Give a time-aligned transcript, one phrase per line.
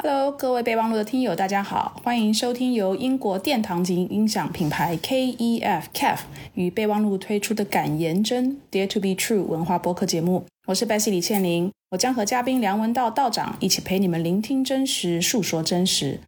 [0.00, 6.20] Hello，各位备忘录的听友，大家好，欢迎收听由英国殿堂级音响品牌 KEF KEF
[6.54, 10.46] 与备忘录推出的感言真 Dare to be True 文化播客节目。
[10.68, 16.20] 我是 Bessy 李倩玲，我将和嘉宾梁文道道长一起陪你们聆听真实，述说真实。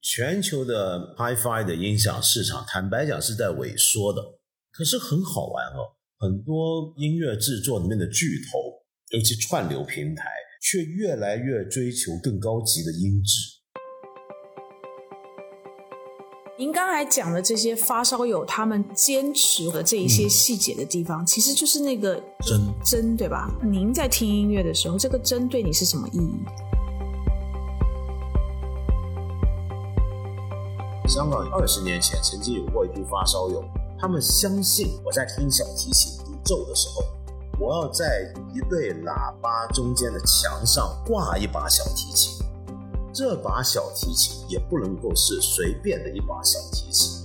[0.00, 4.20] 全球的 Hi-Fi 的音响市场，坦白讲是在萎缩的，
[4.72, 5.94] 可是很好玩哦。
[6.18, 8.82] 很多音乐制作里面的巨头，
[9.16, 10.24] 尤其串流平台。
[10.62, 13.58] 却越来越追求更高级的音质。
[16.56, 22.14] 您刚才讲的这些发烧友他们坚持的这一些细节的地方，其实就是那个
[22.46, 23.50] 针针，对吧？
[23.60, 26.38] 您在听音乐的时候，这个针对你是什么意义？
[31.08, 33.64] 香港二十年前曾经有过一批发烧友，
[33.98, 37.02] 他们相信我在听小提琴独奏的时候。
[37.58, 42.44] 我要在一对喇叭中间的墙上挂一把小提琴，
[43.12, 47.24] 这把小提琴也不能够是随便的一把小提琴。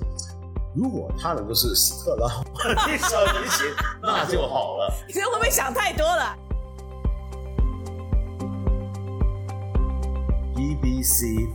[0.75, 2.43] 如果它能够是斯特拉瓦
[2.85, 3.65] 的小提琴，
[4.01, 4.93] 那就好了。
[5.07, 6.35] 你这会不会想太多了
[10.55, 11.47] ？BBC。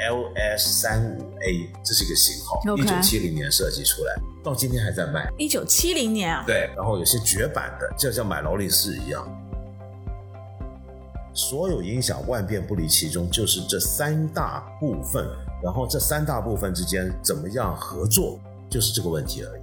[0.00, 5.30] LS 三五 A，这是一个型号，一九七零年设计出来，到今天还在卖。
[5.36, 6.42] 一九七零年啊？
[6.46, 9.26] 对，然后有些绝版的，就像买劳力士一样。
[11.34, 15.28] 所有音响万变不离其中，就是这三大部分，
[15.62, 19.60] 然后这三大部分之间怎么样合作，就是这个问题而已。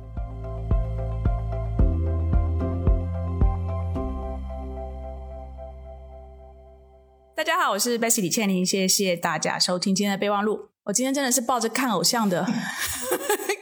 [7.35, 10.69] 大家好，我是 Bessy 李倩玲，谢谢大家收听今天的备忘录。
[10.87, 12.47] 我今天真的是抱着看偶像的。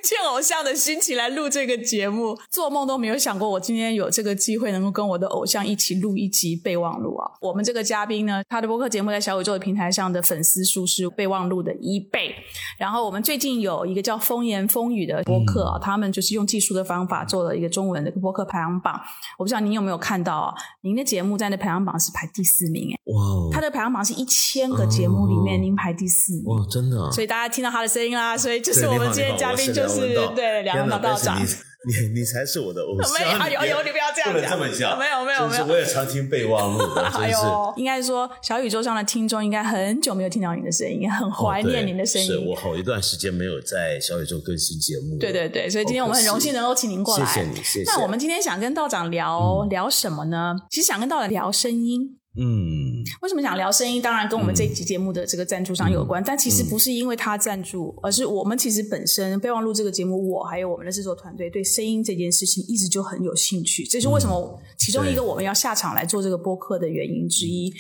[0.05, 7.25] 见偶像的心情来录这个节目，做梦都没有想过我今天有这个机会能够跟我的偶像一起录一集备忘录啊！
[7.41, 12.35] 我们这个嘉宾呢，他的播客节目在小宇宙的平台上的粉丝数是备忘录的一倍。
[12.77, 18.93] 然后我们最近有一个叫风言风语的播客啊，他们就是用技术的方法做了一个中文的播客排行榜。
[19.39, 20.53] 我不知道您有没有看到啊？
[20.81, 22.99] 您的节目在那排行榜是排第四名哎！
[23.05, 27.09] 哇，他的排行榜是一千个节目里面您排第四名哇，真的！
[27.15, 30.13] 所以大家听到他的声音啦，所以就是我们今天嘉宾就是。
[30.35, 33.11] 对，两个道长，你你才是我的偶像。
[33.39, 35.65] 没有，有有，你不要这样讲，这么讲，没有没有没有。
[35.65, 36.83] 我也常听备忘录，
[37.15, 42.27] 哎呦，应该说小宇宙上的听众应该很久没有听到你的声音，很怀念您的声音。
[42.27, 45.17] 是我好一段时间没有在小宇宙更新节目。
[45.19, 47.91] 对对对，所以今天我们很荣幸能够请您过来，谢谢你，谢谢。
[47.91, 50.55] 那我们今天想跟道长聊聊什么呢？
[50.69, 52.17] 其实想跟道长聊声音。
[52.37, 54.01] 嗯，为什么想聊声音？
[54.01, 67.73] 当然跟我们这一集节目的这个赞助商有关，但其实不是因为他赞助，而是我们其实本身备忘录这个节目，我还有我们的制作团队对声音这件事情一直就很有兴趣，这是为什么其中一个我们要下场来做这个播客的原因之一。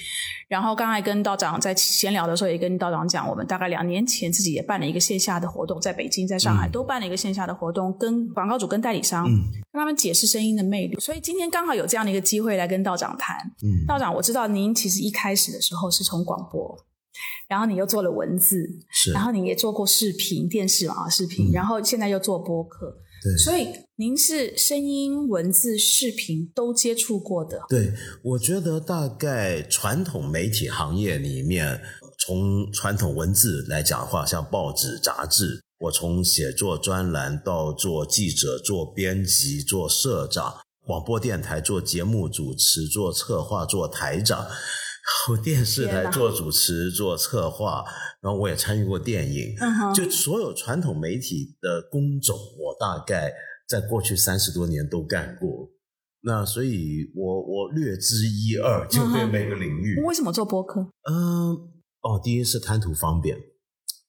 [0.47, 10.97] 然后刚才跟道长在闲聊的时候，也跟道长讲，我们大概两年前自己也办了一个线下的活动，在北京、在上海都办了一个线下的活动，跟广告主、跟代理商，跟他们解释声音的魅力。
[10.99, 13.35] 所以今天刚好有这样的一个机会来跟道长谈。
[13.85, 14.44] 道长，我知道。
[14.47, 16.85] 您其实一开始的时候是从广播，
[17.47, 27.61] 然后你又做了文字，是，然后你也做过视频、电视嘛，视频，然后现在又做播客，对，所以您是声音、文字、视频都接触过的。
[27.69, 31.81] 对，我觉得大概传统媒体行业里面，
[32.19, 40.55] 从传统文字来讲的话，像报纸、杂志，我从写作专栏到做记者、做编辑、做社长。
[40.85, 44.49] 广播电台做节目主持、做策划、做台长，然
[45.27, 47.83] 后电视台做主持、做策划，
[48.21, 49.55] 然后我也参与过电影，
[49.93, 53.33] 就所有传统媒体的工种，我大概
[53.67, 55.71] 在过去三十多年都干过。
[56.21, 60.01] 那所以，我我略知一二，就对每个领域。
[60.03, 60.81] 为什么做播客？
[61.09, 61.51] 嗯，
[62.01, 63.37] 哦，第一是贪图方便。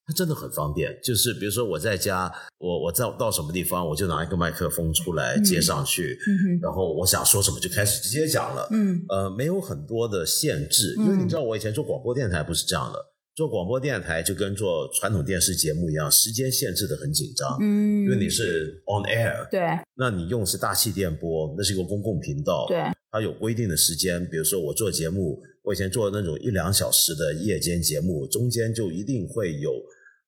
[0.06, 6.16] 它真的很方便，就是比如说我在家，我我在到什么地方，我就拿一个麦克风出来接上去，
[6.62, 13.04] 然后我想说什么就开始直接讲了，嗯，呃，没有很多的限制，因为你知道我以前做广播电台不是这样的，
[13.34, 19.60] 做广播电台就跟做传统电视节目一样，时间限制的很紧张，嗯，因为你是 on air，对，
[19.96, 22.80] 那你用是大气电波，那是一个公共频道，对，
[23.10, 29.72] 它有规定的时间，比如说我做节目，我以前做那种一两小时的夜间节目，中间就一定会有。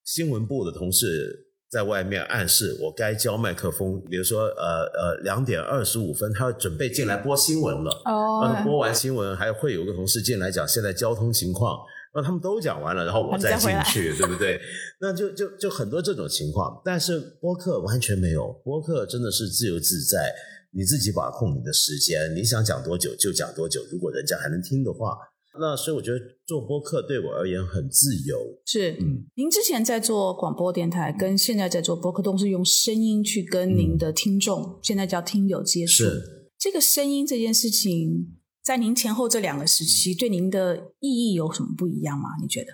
[0.08, 7.90] 新闻部的同事在外面暗示我该交麦克风，比如说，呃呃，两点二十五分，他要准备进来播新闻了。
[8.06, 11.78] 哦，播完新闻还会有个同事进来讲现在交通情况，
[12.14, 14.58] 那他们都讲完了，然后我再进去，对不对？
[14.99, 16.81] 那就就就很多这种情况。
[16.82, 20.34] 但是播客完全没有，播客真的是自由自在，
[20.70, 23.82] 你自己把控你的时间，你想讲多久就讲多久。
[23.93, 25.19] 如果人家还能听的话。
[25.60, 28.37] 那所以我觉得做播客对我而言很自由。
[28.64, 36.05] 是，嗯，您之前在做广播电台，跟现在在做播客，都是用声音去跟您的听众，现在叫听友接触。
[36.05, 42.28] 是，这个声音这件事情，在您前后这两个时期，对您的意义有什么不一样吗？
[42.40, 42.72] 你觉得？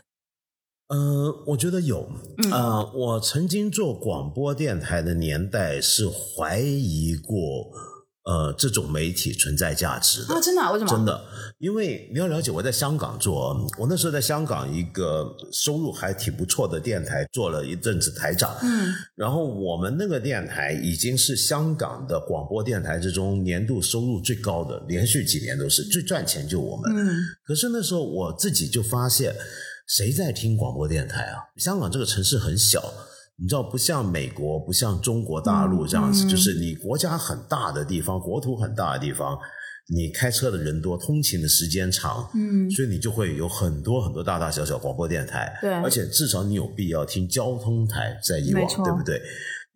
[0.88, 2.06] 呃，我觉得有。
[2.52, 7.70] 呃，我曾经做广播电台的年代是怀疑过。
[8.24, 10.72] 呃，这种媒体存在价值的啊，真的？
[10.72, 10.90] 为什么？
[10.90, 11.24] 真的，
[11.58, 26.90] 因为你要了解，我在香港做，我那时候在香港一个收入还挺不错的电台做了一阵子台长，嗯，然后我们那个电台已经是香港的广播电台之中年度收入最高的，连续几年都是最赚钱，就我们。
[26.96, 29.34] 嗯，可是那时候我自己就发现，
[29.86, 31.40] 谁在听广播电台啊？
[31.58, 32.82] 香港这个城市很小。
[33.36, 39.36] 你知道，不像美国，不像中国大陆这样子，就是你国家很大的地方，国土很大的地方，
[39.88, 49.20] 你开车的人多，通勤的时间长，嗯，所以你就会有很多很多大大小小广播电台，对，而且至少你有必要听交通台在以往，对不对？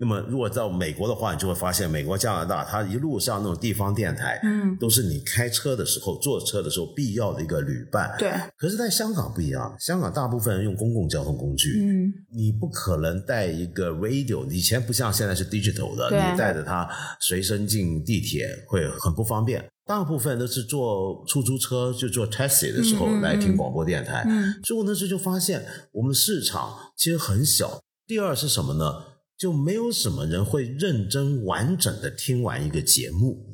[0.01, 8.15] 那么，如果到美国的话，你就会发现，美国、加拿大，它一路上那种地方电台，嗯，都是你开车的时候、坐车的时候必要的一个旅伴。
[8.17, 8.31] 对。
[8.57, 16.89] 可是，在香港不一样，香港大部分人用公共交通工具，嗯，你不可能带一个 radio，以前不像现在是 digital 的，你带着它
[17.21, 19.69] 随身进地铁会很不方便。
[19.85, 24.23] 大部分都是坐出租车，就坐 taxi 的时候来听广播电台。
[24.29, 24.55] 嗯。
[24.63, 27.81] 所以我那时候就发现，我们的市场其实很小。
[28.07, 29.18] 第二是什么呢？
[29.39, 33.47] 就没有什么人会认真完整的听完一个节目，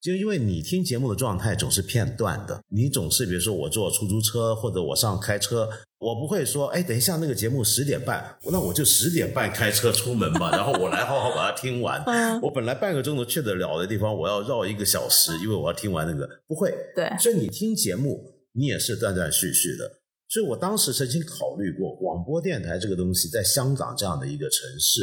[0.00, 12.04] 就因为你听节目的状态总是片段的，你总是比如说我坐出租车或者我上开车，我不会说，哎，等一下那个节目十点半，那我就十点半开车出门吧， 然后我来好好把它听完。
[12.42, 16.70] 我本来半个钟头去得了的地方，我要绕一个小时，因为我要听完那个，不会。
[16.94, 20.01] 对，所以你听节目，你也是断断续续的。
[20.32, 25.02] 所以我当时曾经考虑过广播电台这个东西，在香港这样的一个城市，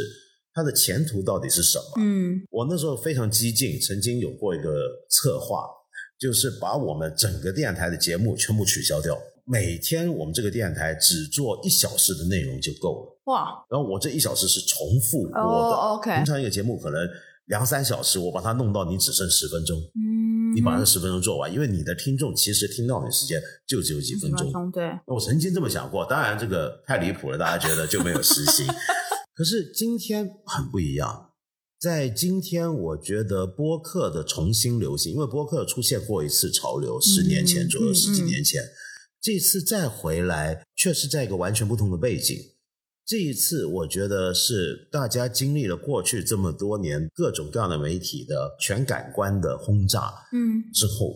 [0.55, 2.01] 它的前途到底是什么？
[2.01, 4.71] 嗯，我那时候非常激进，曾经有过一个
[5.07, 5.67] 策划，
[6.19, 9.15] 就是把我们整个电台的节目全部取消掉，
[9.45, 13.21] 每天我们这个电台只做一小时的内容就够了。
[13.25, 13.63] 哇！
[13.69, 16.15] 然后我这一小时是重复播的，OK。
[16.15, 17.07] 平常一个节目可能
[17.45, 19.77] 两三小时，我把它弄到你只剩十分钟。
[19.77, 20.38] 嗯。
[20.53, 24.71] 你把这十分钟做完，因为你的听众其实听到你的时间就只有几分钟。
[24.71, 28.65] 对，我曾经这么想过，当然这个太离谱了，大家觉得就没有实行。
[29.33, 31.31] 可是今天很不一样，
[31.79, 38.61] 在今天，我觉得播客的重新流行，因为播客出现过一次潮流，十年前左右，十几年前，
[39.21, 42.37] 这次再回来，却是在一个完全不同的背景。
[43.09, 51.07] 这一次，我觉得是大家经历了过去这么多年各种各样的媒体的全感官的轰炸，嗯，之后，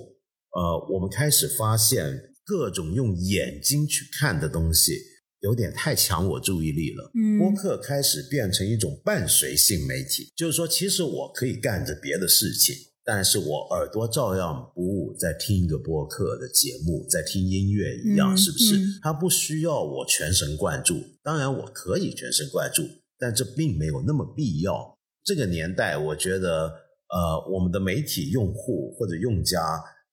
[0.55, 4.97] 呃，我们开始发现各种用眼睛去看的东西
[5.41, 7.11] 有点太抢我注意力了。
[7.13, 12.75] 嗯，播客开始变成一种伴随性媒体，就是说，其实我可以干着别的事情。
[13.05, 18.75] 但是我耳朵照样不误在听一个播客的节目，在听音乐一样，是不是？
[19.01, 22.83] 它不需要我全神贯注，当然我可以全神贯注，
[23.19, 24.97] 但这并没有那么必要。
[25.21, 26.71] 这个年代，我觉得，
[27.09, 29.59] 呃，我们的媒体用户或者用家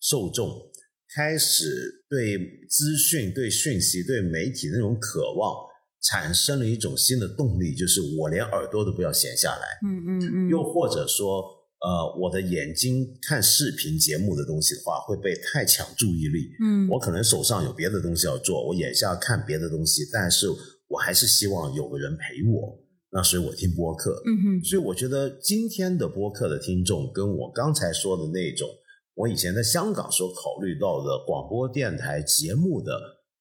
[0.00, 0.50] 受众
[1.14, 2.38] 开始对
[2.68, 5.54] 资讯、对讯息、对媒体那种渴望，
[6.02, 9.78] 产生了一种新的动力，就是我连耳朵都不要闲下来。
[9.86, 10.48] 嗯嗯嗯。
[10.50, 11.59] 又或者说。
[11.80, 16.50] 呃，我的眼睛看视频节目的东西的话，会被太抢注意力。
[16.62, 20.46] 嗯，我可能手上有别的东西要做，我眼下看别的东西，但是
[20.88, 22.78] 我还是希望有个人陪我。
[23.12, 24.22] 那所以我听播客。
[24.26, 28.68] 嗯哼，所以我觉得今天的播客的听众，跟我刚才说的那种，
[29.14, 32.92] 我以前在香港所考虑到的广播电台节目的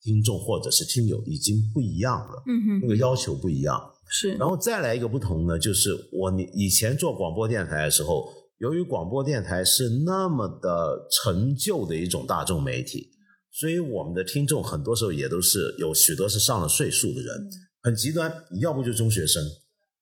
[0.01, 2.43] 听众或者是听友，已经不一样了。
[2.48, 3.77] 嗯哼，那个要求不一样。
[4.12, 13.12] 是，然后再来一个不同呢，就是我你以前做广播电台的时候，由于广播电台是那么的陈旧的一种大众媒体，
[13.51, 17.50] 所以我们的听众很多时候也都是有许多是上了岁数的人，
[17.84, 19.44] 很极端，要不就中学生，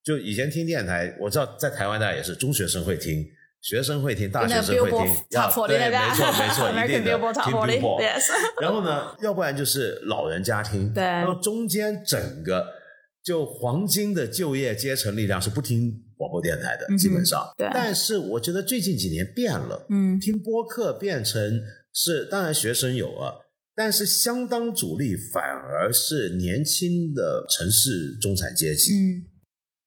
[0.04, 3.26] 就以前听电台，我知道在台湾大家也是中学生会听，
[3.62, 5.00] 学生会听，大学生会听，
[5.68, 8.00] 对，没错没错， 一定的听播，
[8.62, 12.77] 然后呢，要不然就是老人家听，对，然后中间整个。
[13.28, 17.46] 就黄金的就业阶层力量是不听广播电台的，基本上。
[17.58, 17.70] 对。
[17.74, 21.62] 但是我觉得最近几年变了，嗯，听播客变成
[21.94, 23.34] 是，当然学生有啊，
[23.76, 28.94] 但是相当主力反而是年轻的城市中产阶级。
[28.94, 29.28] 嗯，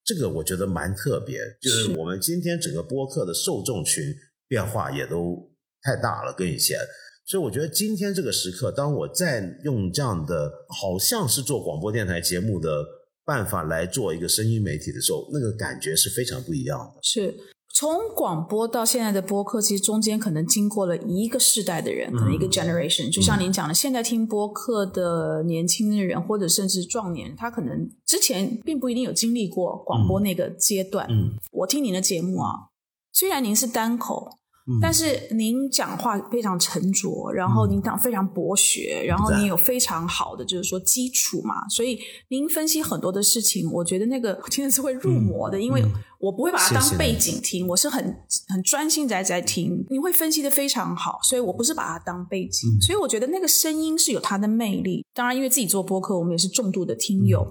[0.04, 4.04] 这个我觉得蛮特别，就是我们今天整个播客的受众群
[4.47, 6.78] 变化也都太大了，跟以前。
[7.26, 12.85] 所以我觉得今天这个时刻，当我在用这样的好像是做广播电台节目的
[13.25, 17.00] 办法来做一个声音媒体的时候，那个感觉是非常不一样的。
[17.03, 17.37] 是
[17.73, 23.12] 从广播到现在的播客，其实中间可能经过了一个世代的人，可能一个 generation。
[23.12, 31.07] 就像您讲的，现在听播客的年轻的人，或者甚至壮年，他可能之前并不一定有经历过广播那个阶段。
[31.09, 32.50] 嗯，我听您的节目啊，
[33.12, 34.39] 虽然您是单口。
[34.81, 41.99] 但是您讲话非常沉着，然后您讲非常博学，然后您有非常好的就是说基础嘛，所以
[42.29, 45.83] 您分析很多的事情，我觉得那个 真的是会入魔的，因为
[46.21, 48.17] 我不会把它当背景听，我是很
[48.49, 55.05] 很专心在在听，你会分析的非常好，所以我不是把它当背景，所以我觉得那个声音是有它的魅力。
[55.12, 57.47] 当然，因为自己做播客，我们也是重度的听友。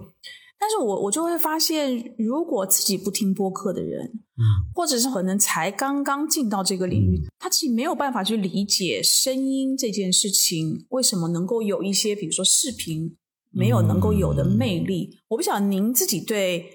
[0.59, 4.43] 但是我我就会发现，如果自己不听播客的人，嗯，
[4.75, 13.15] 或者是可能才刚刚进到这个领域，他自己没有办法去理解声音这件事情为什么能够有一些，比如说视频
[13.51, 15.17] 没有能够有的魅力。
[15.29, 16.65] 我不晓得您自己对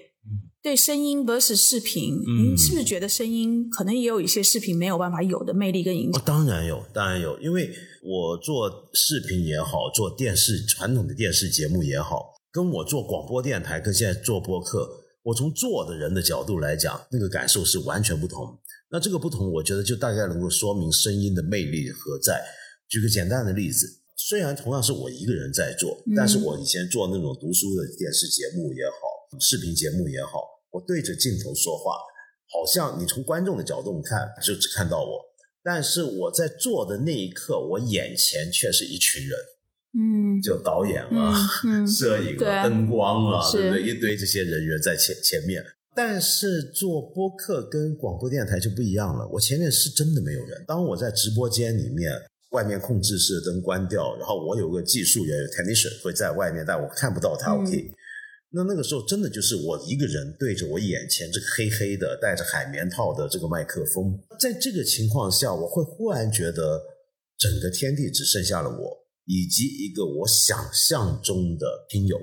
[0.63, 6.23] 对声音 vs 视频，您是不是觉得声音可能也有一些视频没有办法有的魅力跟影响？
[6.25, 7.69] 当然有，当然有，因为
[8.03, 12.33] 我做视频也好，做电视传统的电视节目也好。
[12.55, 14.89] 跟我做广播电台，跟现在做播客，
[15.23, 18.57] 我从做的人的角度来讲，那个感受是完全不同。
[18.89, 22.41] 那这个不同，我觉得就大概能够说明声音的魅力何在。
[22.87, 23.85] 举个简单的例子，
[24.15, 30.39] 虽然同样是我一个人在做，但是我以前做那种读书的电视节目也好，视频节目也好，
[30.71, 31.97] 我对着镜头说话，
[32.47, 35.19] 好像你从观众的角度看就只看到我，
[35.61, 39.37] 但是我在做的那一刻，我眼前却是一群人。
[39.97, 41.33] 嗯，就导演啊，
[41.87, 43.83] 摄影啊，灯光啊，对不对？
[43.83, 45.63] 一堆这些人员在前前面。
[45.97, 50.61] 但是做播客跟广播电台就不一样了，我前面是真的没有人。
[50.67, 52.11] 当我在直播间里面，
[52.51, 57.55] 外面控制室的灯关掉，然后我有个技术员有 technician 会在外面，但我看不到他。
[57.55, 57.91] OK，
[58.51, 66.81] 那那个时候真的就是我一个人对着我眼前这个黑黑的、戴着海绵套的这个麦克风，在这个情况下，我会忽然觉得
[67.37, 69.04] 整个天地只剩下了我。
[69.25, 72.17] 以及一个我想象中的听友，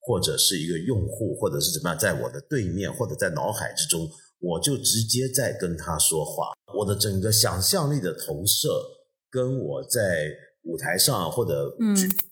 [0.00, 6.52] 或者是一个用户，或者是怎么样，在我的对面，或者在脑海之中，我就直接在跟他说话。
[6.78, 8.68] 我的整个想象力的投射，
[9.30, 10.30] 跟我在
[10.62, 11.76] 舞台上或者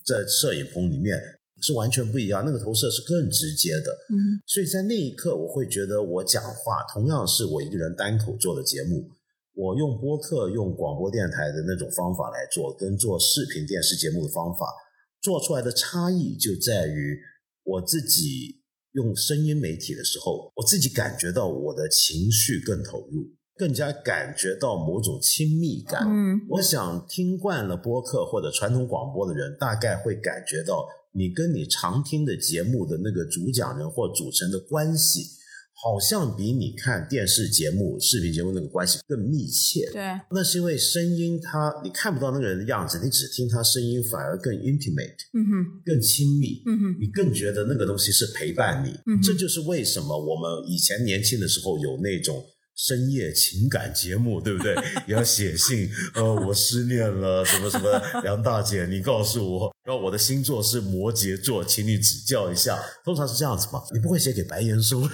[0.04, 1.20] 在摄影棚里面
[1.60, 2.42] 是完全不一样。
[2.46, 3.92] 那个投射是更直接的。
[4.10, 9.10] 嗯，所以在那一刻，我会觉得我讲话同样是我一个人单口做的节目。
[9.58, 14.72] 我用播客、用广播电台的那种方法来做，跟做视频电视节目的方法
[15.20, 17.18] 做出来的差异就在于，
[17.64, 18.62] 我自己
[18.92, 26.06] 用声音媒体的时候，我自己感觉到我的情绪更投入，更加感觉到某种亲密感。
[26.06, 35.36] 嗯，我想听惯了播客或者传统广播的人，大概会感觉到你跟你常听的节目的那个主讲人或主持人的关系。
[35.80, 39.88] 好像比你看电视节目、视频节目那个关系更密切。
[39.92, 48.90] 对，那是因为声音，它你看不到那个人的样子，你只听他声音，反而更 intimate，嗯哼，更亲密，嗯哼，你更觉得那个东西是陪伴你。
[49.06, 52.44] 嗯，这就是为什么我们以前年轻的时候有那种。
[52.78, 54.72] 深夜情感节目，对不对？
[55.08, 57.90] 也要写信，呃，我失恋了，什么什么，
[58.22, 62.78] 梁大姐，你告诉我，然后我的星座是摩羯座，请你指教一下。
[63.04, 65.02] 通常是这样子嘛，你不会写给白岩松，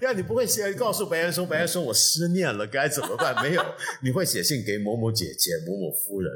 [0.00, 3.42] 呀，你不会写告诉白岩松，白岩松我失恋了该怎么办？
[3.42, 3.62] 没有，
[4.02, 6.32] 你会写信给某某姐姐、某某夫人。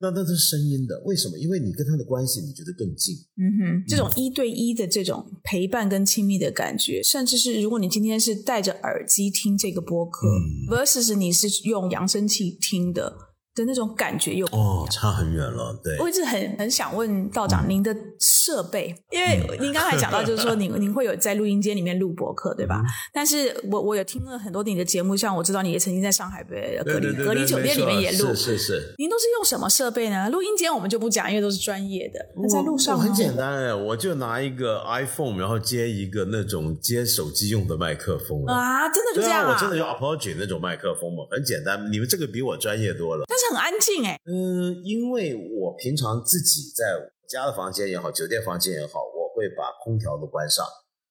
[0.00, 1.36] 那那都是声音的，为什么？
[1.38, 3.16] 因为你跟他的关系，你觉得更近。
[3.36, 10.28] 嗯哼，这种一对一的这种陪伴跟亲密的感觉，甚至是如果你今天是戴着耳机听这个播客
[10.70, 13.27] ，versus 你是用扬声器听的。
[13.58, 15.78] 的那种感觉又哦，差很远了。
[15.82, 22.82] 对，我一直很很想问道长，您的设备，因为您刚才讲到，就是说 您您会有在录音间里面录播客，对吧？
[23.12, 28.94] 但是我我有听了很多你的节目，像我知道你也曾经在上海被隔离隔离酒店里面也录，是是是。
[28.98, 30.30] 您都是用什么设备呢？
[30.30, 32.20] 录音间我们就不讲，因为都是专业的。
[32.36, 39.52] 那在路上很简单哎，我就拿一个 iPhone，然后接一个那种接手机用的麦克风啊，真的就这样啊？
[39.52, 41.90] 我真的用 Apogee 那种麦克风嘛，很简单。
[41.90, 43.47] 你们这个比我专业多了，但是。
[43.50, 46.84] 很安静哎，嗯，因为我平常自己在
[47.28, 50.64] 家的房间也好，酒店房间也好，我会把空调都关上。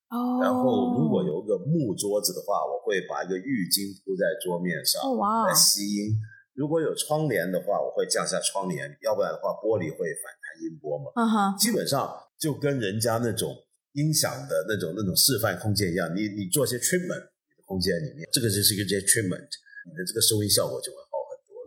[0.09, 0.39] 哦。
[0.41, 6.17] 然后如果有一个木桌子的话，我会把一个浴巾铺在桌面上，哇来吸音。
[6.53, 11.11] 如果有窗帘的话，我会降下窗帘，要不然的话，玻璃会反弹音波嘛。
[11.15, 11.57] 嗯哼。
[11.57, 13.53] 基本上就跟人家那种
[13.93, 19.45] 音响的那种那种示范空间一样，你你做些 treatment，你的空间里面，这个就是一个些 treatment，
[19.85, 20.97] 你的这个收音效果就会。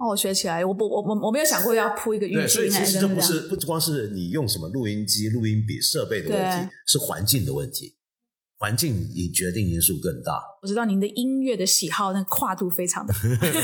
[0.00, 2.48] 哦，我学起来，我不，我我我没有想过要铺一个浴巾。
[2.48, 7.96] 所以其实这不是不光是你用什么录音机、录音笔设备的问题，是环境的问题。
[8.58, 10.38] 环境以决定因素更大。
[10.60, 13.14] 我知道您的音乐的喜好，那跨度非常的，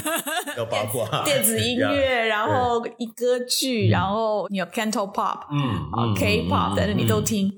[0.56, 7.50] 要八卦电子音乐，然后一歌剧，然后你有 Canto Pop，嗯，K-pop，但是你都听。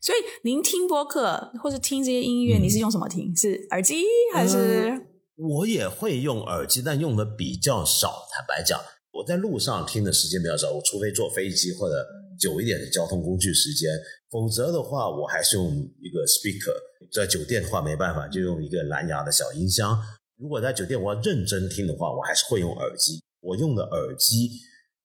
[0.00, 3.36] 所以您听播客或者听这些音乐，你是用什么听？
[3.36, 4.02] 是耳机
[4.34, 5.05] 还是？
[5.36, 8.26] 我也会用耳机，但用的比较少。
[8.32, 8.80] 坦白讲，
[9.12, 12.04] 我在路上听的时间比较少，我除非坐飞机或者
[12.40, 13.90] 久一点的交通工具时间。
[14.30, 16.74] 否则的话，我还是用一个 speaker。
[17.12, 19.96] 在酒店的话，没办法，就用一个蓝牙的小音箱。
[20.38, 23.22] 如果在酒店我要认真听的话，我还是会用耳机。
[23.40, 24.50] 我用的耳机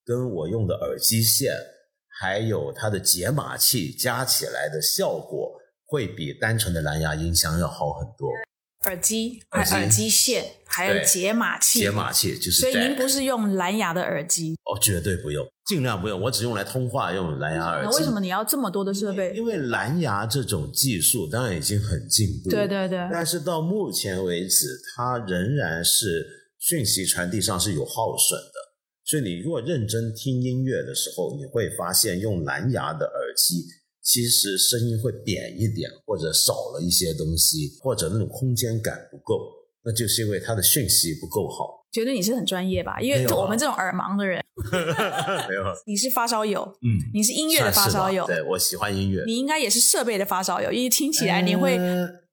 [0.03, 1.53] 跟我用的耳机线，
[2.07, 5.53] 还有它的解码器加起来的效果，
[5.85, 8.29] 会比单纯的蓝牙音箱要好很多。
[8.87, 11.79] 耳机、耳机线，还有解码器。
[11.79, 12.61] 解码器就是。
[12.61, 14.55] 所以您不是用蓝牙的耳机？
[14.65, 16.19] 哦，绝对不用，尽量不用。
[16.19, 17.89] 我只用来通话用蓝牙耳机。
[17.91, 19.33] 那为什么你要这么多的设备？
[19.35, 22.49] 因为蓝牙这种技术当然已经很进步。
[22.49, 23.07] 对对对。
[23.11, 26.25] 但是到目前为止，它仍然是
[26.57, 28.71] 讯息传递上是有耗损的。
[29.05, 33.63] 所以你如果认真听音乐的时候，你会发现用蓝牙的耳机。
[34.03, 39.47] 其实声音会扁一点，或者少了一些东西，或者那种空间感不够，
[39.83, 41.85] 那就是因为它的讯息不够好。
[41.91, 42.99] 觉得你是很专业吧？
[43.01, 44.41] 因为我们这种耳盲的人，
[45.47, 45.61] 没有。
[45.85, 49.23] 你是发烧友，嗯，你是音乐的发烧友，对我喜欢音乐。
[49.25, 51.77] 你应该也是设备的发烧友，因为听起来你会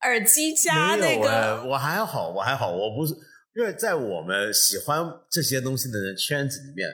[0.03, 1.65] 耳机加那个。
[1.69, 3.13] 我还好，我还好，我不是
[3.57, 6.89] 因为在我们喜欢这些东西的人圈子里面。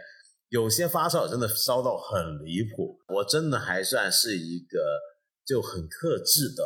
[0.54, 5.00] 有些发烧真的烧到很离谱，我真的还算是一个
[5.44, 6.62] 就很克制的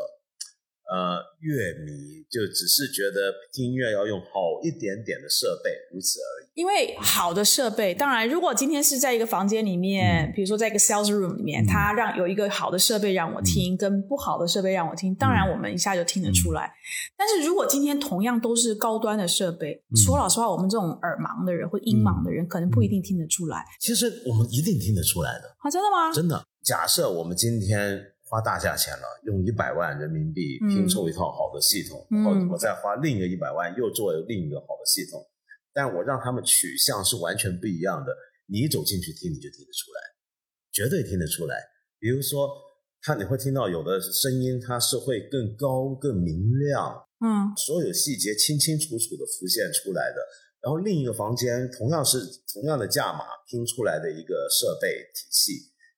[0.88, 6.49] 呃乐迷，就只是觉得听音乐要用好一点点的设备，如此而已。
[6.54, 16.72] 因为好的设备，当然，如果今天是在一个房间里面，比如说在一个 sales room 里面，他让有一个好的设备让我听，跟不好的设备让我听，当然我们一下就听得出来。
[17.16, 23.64] 但是如果今天同样都是高端的设备，说老实话，我们这种耳盲的人或音盲的人，可能不一定听得出来。
[23.79, 26.12] 其实我们一定听得出来的啊，真的吗？
[26.12, 26.44] 真的。
[26.64, 35.24] 假设我们今天花大价钱了，用一百万人民币拼凑一套好的系统，然后我再花另一个一百万又做另一个好的系统。
[35.72, 38.12] 但我让他们取向是完全不一样的。
[38.50, 40.00] 你走进去听，你就听得出来，
[40.72, 41.56] 绝对听得出来。
[41.98, 42.48] 比如说，
[43.02, 50.16] 他你会听到有的声音，它是会更高、更明亮，嗯，所有细节清清楚楚的浮现出来的。
[50.60, 52.18] 然后另一个房间同样是
[52.52, 55.52] 同样的价码拼出来的一个设备体系，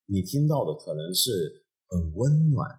[0.06, 1.59] 你听到的可能是
[1.90, 2.70] 很温暖、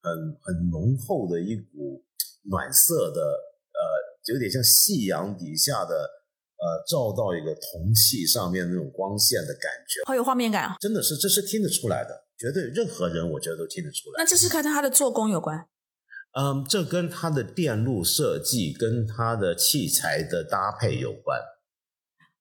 [0.00, 2.04] 很很浓厚的一股
[2.44, 6.22] 暖色的，呃，有点像夕阳底下的。
[6.56, 10.76] 呃，照到一个铜器上面那种光线的感觉，好有画面感啊！
[10.80, 14.22] 真的是，这是听得出来的，绝对任何人我觉得都听得出来。
[14.22, 15.68] 那这是跟它的做工有关？
[16.32, 21.38] 嗯，这跟它的电路设计、跟它的器材的搭配有关。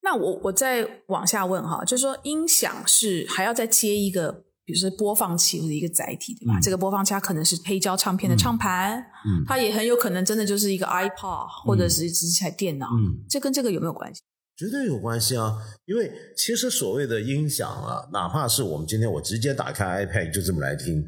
[0.04, 4.46] 那我我再往下问哈，就是说音响是还要再接一个。
[4.66, 6.60] 比如说播放器或者一个载体，对吧？
[6.62, 14.22] 这个播放器它可能是黑胶唱片的唱盘，嗯，它也很有可能真的就是一个 iPod 或者是只是台电脑，嗯，这跟这个有没有关系？
[14.56, 15.58] 绝对有关系啊！
[15.86, 21.04] 因为其实所谓的音响啊，哪怕是我们今天我直接打开 iPad 就这么来听，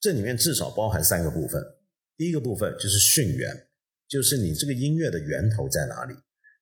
[0.00, 1.62] 这里面至少包含三个部分。
[2.16, 3.68] 第一个部分就是讯源，
[4.08, 6.12] 就是你这个音乐的源头在哪里？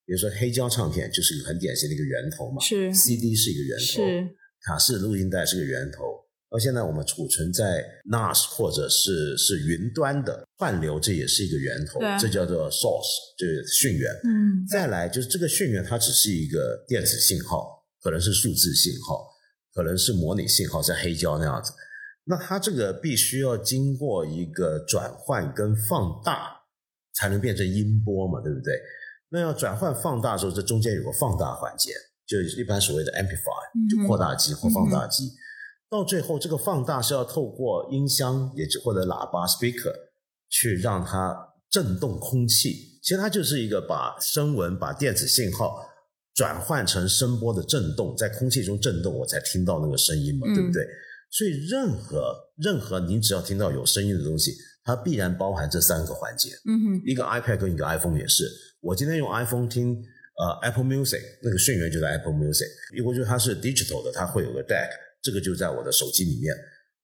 [0.05, 6.28] 比如说黑胶唱片就是一个很典型的一个源头嘛，是 CD 是一个源头，是卡式录音带是个源头。
[6.51, 14.11] 而现在我们储存在 NAS 或者是是云端的串流，这也是一个源头，这叫做 source，就是讯源。
[14.25, 19.27] 嗯，再来就是这个讯源，它只是一个电子信号，可能是数字信号，
[19.75, 21.71] 可能是模拟信号，在黑胶那样子。
[22.25, 26.51] 那它这个必须要经过一个转换跟放大，
[27.15, 28.73] 才能变成音波嘛，对不对？
[29.31, 31.93] 那要转换放大的时候，这中间有个放大环节，
[32.27, 35.31] 就一般所谓的 amplifier，就扩大机或放大机。
[35.90, 39.94] 到最后，这个放大是要透过音箱，也就或者喇叭 speaker
[40.51, 41.35] 去让它
[41.70, 42.98] 震动空气。
[43.03, 45.79] 其实它就是一个把声纹、把电子信号
[46.35, 50.85] 转换成声波的震动，在空气中震动，我才听到那个声音嘛，对不对？
[51.31, 54.53] 所以任何任何你只要听到有声音的东西，
[54.85, 56.51] 它必然包含这三个环节。
[56.66, 58.44] 嗯哼，一个 iPad 跟一个 iPhone 也是。
[58.81, 59.94] 我今天用 iPhone 听
[60.38, 62.68] 呃 Apple Music，那个讯源就是 Apple Music。
[62.96, 64.88] 如果就它是 digital 的，它会有个 DAC。
[65.22, 66.54] 这个就在我的手机里面，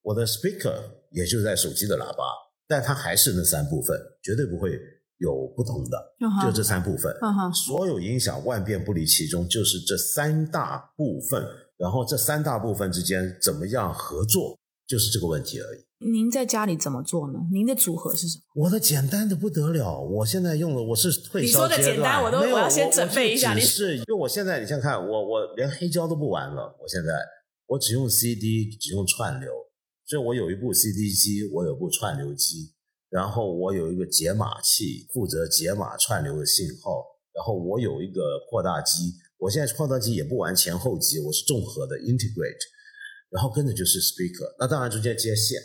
[0.02, 0.74] 我的 speaker
[1.10, 2.24] 也就在手机的喇叭，
[2.66, 4.78] 但它还是那三部分，绝对不会
[5.18, 7.14] 有不同的，就这三部分。
[7.52, 11.44] 所有音响万变不离其中，就是这三大部分。
[11.76, 15.84] 然后这三大部分之间怎么样合作，就是这个问题而已。
[16.12, 17.40] 您在家里怎么做呢？
[17.52, 18.64] 您的组合是什么？
[18.64, 23.54] 我的简单的不得了，我现在用的，我是退烧你说的简单，我都我要先准备一下。
[23.54, 27.12] 你是，因为我现在你先看，我我连黑胶都不玩了，我现在
[27.66, 29.50] 我只用 CD，只用串流，
[30.06, 32.74] 所以我有一部 CD 机，我有部串流机，
[33.08, 42.64] 然后我有一个解码器，负责解码串流的信号，然后我有一个扩大机，我现在扩大机也不玩前后级，我是综合的 integrate，
[43.30, 45.60] 然后跟着就是 speaker，那当然中间接线。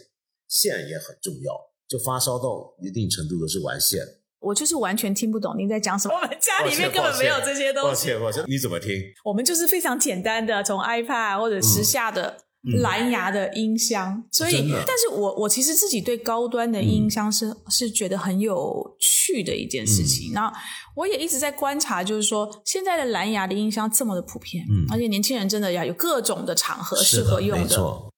[0.51, 1.53] 线也很重要，
[1.87, 4.03] 就发烧到一定程度的是玩线。
[4.39, 6.15] 我就是完全听不懂您在讲什么。
[6.15, 7.89] 我们家里面根本没有这些东西。
[7.89, 8.95] 抱歉，抱歉，你怎么听？
[9.23, 12.37] 我们就是非常简单的，从 iPad 或者时下的
[12.81, 14.23] 蓝牙的音箱。
[14.31, 20.31] 所以，但是我我其实自己对高端的音箱是是觉得很有趣的一件事情。
[20.33, 20.51] 那
[20.95, 28.09] 我也一直在观察，就是说现在的蓝牙的音箱这么的普遍，而且年轻人真的要有各种的场合适合用的。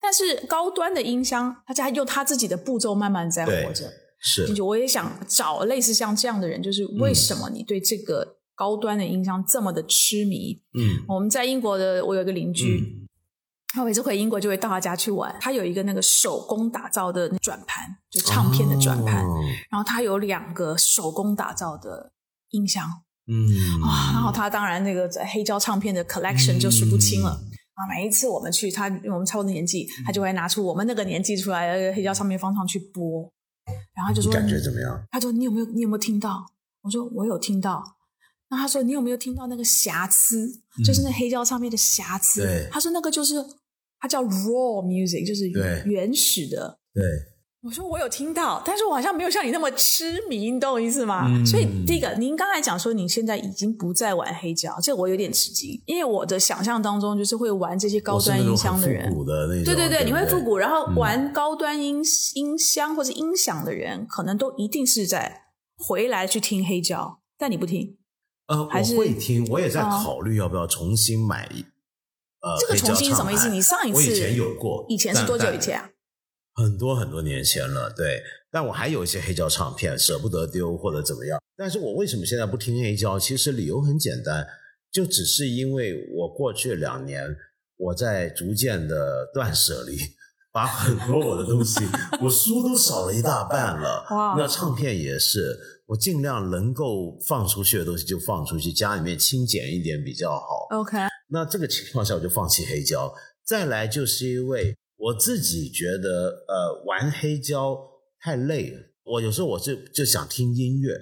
[0.00, 3.90] 但是高端的音箱，他在用他自己的步骤慢慢在活着。
[4.20, 10.60] 是，我也想找类似像这样的人，就是为什么你对这个高端的音箱这么的痴迷？
[10.78, 13.08] 嗯，我们在英国的，我有一个邻居，
[13.68, 15.36] 他每次回英国就会到他家去玩。
[15.40, 19.24] 他有一个那个手工打造的转盘，就唱片的转盘，
[19.70, 22.10] 然后他有两个手工打造的
[22.50, 22.84] 音箱，
[23.28, 27.30] 嗯，啊，然后他当然那个黑胶唱片的 collection 就数不清了。
[27.30, 33.30] 啊，每一次我们去，他我们差不多年纪，他就会拿出我们那个年纪出来的黑胶唱片放上去播，
[33.98, 35.04] 然后就说感觉怎么样？
[35.10, 36.46] 他说你有没有你有没有听到？
[36.82, 37.82] 我说我有听到。
[38.50, 40.62] 那他说你有没有听到那个瑕疵？
[40.84, 42.68] 就是那黑胶唱片的瑕疵。
[42.70, 43.34] 他说那个就是
[43.98, 46.78] 他叫 raw music，就是原始的。
[46.94, 47.02] 对。
[47.60, 51.26] 我说我有听到，但是我好像没有像你那么痴迷，你懂我意思吗？
[51.44, 59.12] 所以第一个，您刚才讲说你现在已经不再玩黑胶，这我有点吃惊，因为我的想象当中就是会玩这些高端音箱的人，
[59.64, 62.00] 对对对，你会复古，然后玩高端音
[62.34, 65.42] 音箱或者音响的人，可能都一定是在
[65.76, 67.96] 回来去听黑胶，但你不听，
[68.46, 71.48] 呃，我会听，我也在考虑要不要重新买，
[72.40, 73.48] 呃，这个重新什么意思？
[73.50, 75.90] 你上一次我以前有过，以前是多久以前啊？
[76.58, 81.40] 很多很多年前了，对，但我还有一些黑胶唱片，舍不得丢或者怎么样。
[81.56, 83.16] 但是我为什么现在不听黑胶？
[83.16, 84.44] 其实理由很简单，
[84.90, 87.24] 就只是因为我过去两年
[87.76, 89.96] 我在逐渐的断舍离，
[90.52, 91.84] 把很多我的东西，
[92.20, 94.04] 我书都少了一大半了。
[94.10, 94.34] 哇！
[94.36, 100.66] 那唱片也是，我尽量能够放出去的东西就放出去，家里面清简一点比较好。
[100.72, 100.98] OK。
[101.28, 103.14] 那这个情况下我就放弃黑胶。
[103.46, 104.74] 再来就是因为。
[104.98, 107.78] 我自己觉得，呃，玩黑胶
[108.20, 108.80] 太累了。
[109.04, 110.92] 我有时候我就就想听音乐，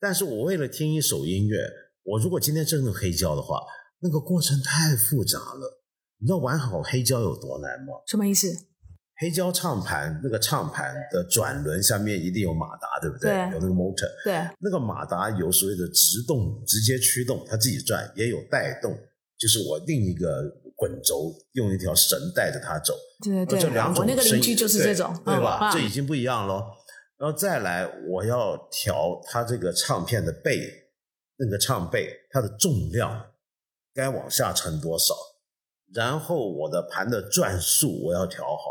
[0.00, 1.58] 但是我为了听一首音乐，
[2.04, 3.60] 我如果今天真的黑胶的话，
[4.00, 5.82] 那个过程太复杂了。
[6.18, 7.92] 你知道玩好黑胶有多难吗？
[8.06, 8.48] 什么意思？
[9.18, 13.30] 黑胶唱盘那个唱盘的转轮下面一定有马达，对不对？
[13.52, 14.08] 有那个 motor。
[14.24, 14.32] 对。
[14.58, 18.96] 那个马达有所谓的直动，直接驱动，它自己转，也有带动，
[19.38, 20.63] 就是我另一个。
[20.76, 25.70] 滚轴用一条绳带着它走，对对对，这两种声音就是这种，对吧？
[25.72, 26.64] 这已经不一样了。
[27.16, 30.60] 然后再来，我要调它这个唱片的背，
[31.36, 33.26] 那个唱背它的重量
[33.94, 35.14] 该往下沉多少？
[35.94, 38.70] 然后我的盘的转速我要调好，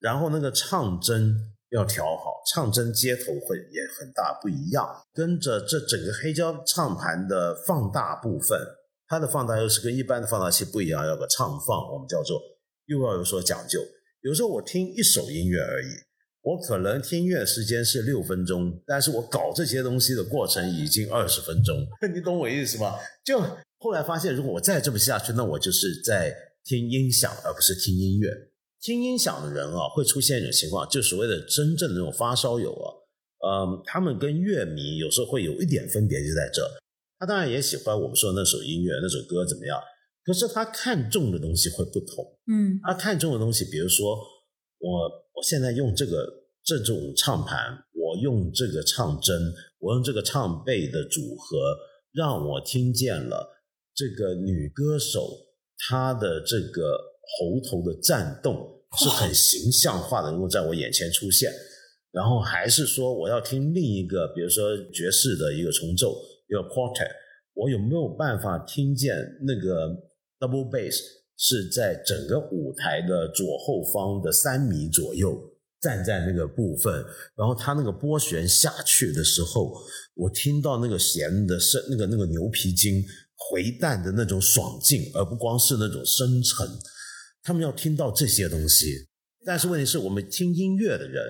[0.00, 1.36] 然后那个唱针
[1.68, 5.04] 要调好，唱针接头会也很大不一样。
[5.12, 8.58] 跟着这整个黑胶唱盘的放大部分。
[9.08, 12.40] 它的放大又是跟一般的放大器不一样，要个唱放，我们叫做
[12.86, 13.80] 又要有所讲究。
[14.22, 15.88] 有时候我听一首音乐而已，
[16.42, 21.76] 我可能听音乐时间是六分钟，但是我搞这些东西的过程已经二十分钟，
[22.12, 22.94] 你懂我意思吗？
[23.24, 23.40] 就
[23.78, 28.30] 后来发现，如果我再这么下去，那我就是在听音响，而不是听音乐。
[28.80, 32.86] 听音响的人啊，会出现一种情况，就所谓的真正的那种发烧友啊，
[33.46, 36.62] 嗯，他们跟乐迷有时候会有一点分别，就在这。
[37.18, 39.80] 他当然也喜欢我们说的那首音乐、那首歌怎么样？
[40.24, 42.24] 可是他看重的东西会不同。
[42.48, 44.16] 嗯，他看重的东西，比如说
[44.78, 46.26] 我我现在用这个
[46.64, 51.78] 这种唱盘，我用这个唱针，我用这个唱背的组合，
[52.12, 53.62] 让我听见了
[53.94, 55.30] 这个女歌手
[55.78, 56.98] 她的这个
[57.38, 61.52] 喉头的颤动是很形象化的，能够在我眼前出现。
[62.10, 66.14] 然后还是说我要听另一个，比如说爵士的一个重奏。
[66.46, 67.10] 有 quartet，
[67.54, 69.88] 我有没有办法听见那个
[70.38, 70.96] double bass
[71.36, 75.52] 是在整个舞台的左后方的三米左右？
[75.78, 77.04] 站在那个部分，
[77.36, 79.74] 然后它那个拨弦下去的时候，
[80.14, 83.04] 我听到那个弦的声，那个那个牛皮筋
[83.36, 86.66] 回弹的那种爽劲，而不光是那种深沉。
[87.42, 89.06] 他们要听到这些东西，
[89.44, 91.22] 但是问题是我们听音乐的人，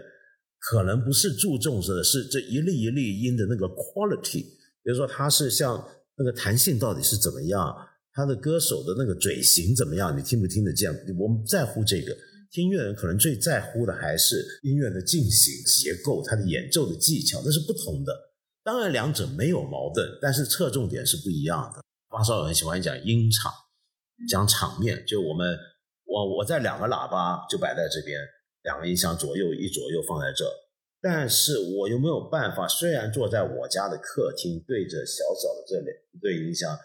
[0.61, 4.45] 可能不是注重的是这一粒一粒音的那个 quality，
[4.87, 5.85] 比如说他是像
[6.17, 7.77] 那个弹性到底是怎么样，
[8.13, 10.89] 他的歌手的那个嘴型怎么样，你听不听得见？
[11.19, 12.17] 我们在乎这个。
[12.53, 18.15] 听音乐人可能最在乎的还是音乐的进行结构，它的演奏的技巧，那是不同的。
[18.63, 21.83] 当然，两者没有矛盾，但是侧重点是不一样的。
[22.09, 23.53] 发烧友很喜欢讲音场，
[24.29, 25.59] 讲场面，就我们
[26.05, 28.19] 我我在两个喇叭就摆在这边，
[28.63, 30.45] 两个音箱左右一左右放在这，
[31.01, 32.67] 但是我又没有办法？
[32.67, 36.79] 虽然坐在我家的客厅，对着小小的这两对音箱。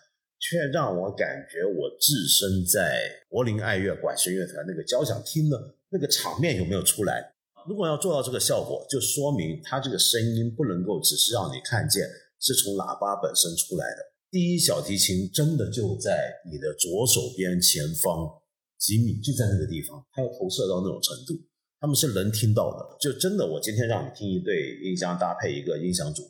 [0.43, 5.55] 却让我感觉我置身在柏林爱乐管弦乐团那个交响厅呢，
[5.89, 7.31] 那个场面有没有出来？
[7.69, 14.01] 如果要做到这个效果，就说明它这个声音不能够只是让你看见是从喇叭本身出来的。
[14.31, 18.41] 第一小提琴真的就在你的左手边前方
[18.79, 21.39] 几米，就在那个地方，它要投射到那种程度，
[21.81, 22.95] 他们是能听到的。
[23.01, 26.29] 就真的，我今天让你听一对音箱搭配一个音响组合，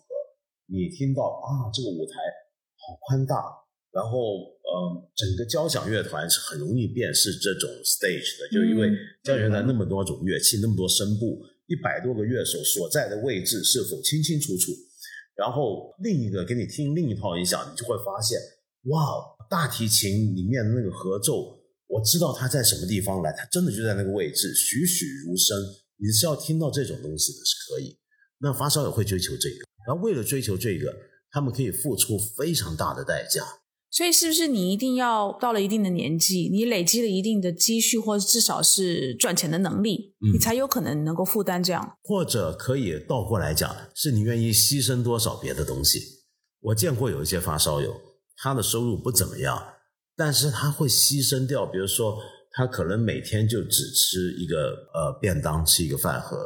[0.65, 2.15] 你听到啊，这个舞台
[2.79, 3.35] 好宽大。
[3.91, 8.87] 然后，呃，整个交响乐团是很容易辨识这种 stage 的，就因为
[9.21, 14.71] 交响乐团那么多种乐器，那么多声部，一百多个乐手所在的位置是否清清楚楚。
[15.35, 18.39] 然后另一个给你听另一套音响，你就会发现，
[18.95, 21.59] 哇，大提琴里面的那个合奏，
[21.91, 25.57] 我知道他在什么地方来，他真的就在那个位置，栩栩如生。
[25.97, 27.97] 你是要听到这种东西的，是可以。
[28.39, 30.91] 那发烧友会追求这个，然后为了追求这个，
[31.29, 33.45] 他们可以付出非常大的代价。
[33.91, 41.97] 所以，是不是你一定要到了一定的年纪，你累积了一定的积蓄，或者至少是赚钱的能力，你才有可能能够负担这样？
[42.03, 45.99] 或者可以倒过来讲，是你愿意牺牲多少别的东西？
[46.61, 47.93] 我见过有一些发烧友，
[48.37, 49.61] 他的收入不怎么样，
[50.15, 52.17] 但是他会牺牲掉，比如说
[52.51, 56.37] 他可能每天就只吃一个呃便当，吃一个饭盒，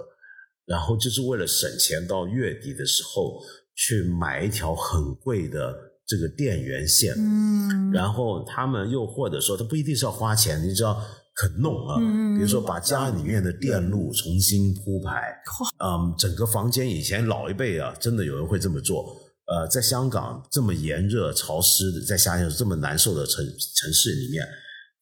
[0.65, 3.41] 然后就是为了省钱，到月底的时候
[3.75, 5.91] 去买一条很贵的。
[6.07, 11.01] 这个电源线，嗯，然后他们又或者说，他不一定是要花钱，你知道，
[11.35, 11.97] 肯弄啊，
[12.37, 15.35] 比如说把家里面的电路重新铺排，
[15.83, 24.43] 嗯，整个房间以前老一辈啊，真的有人会这么做，呃，在香港这么炎热潮湿的，在夏天这么难受的城城市里面，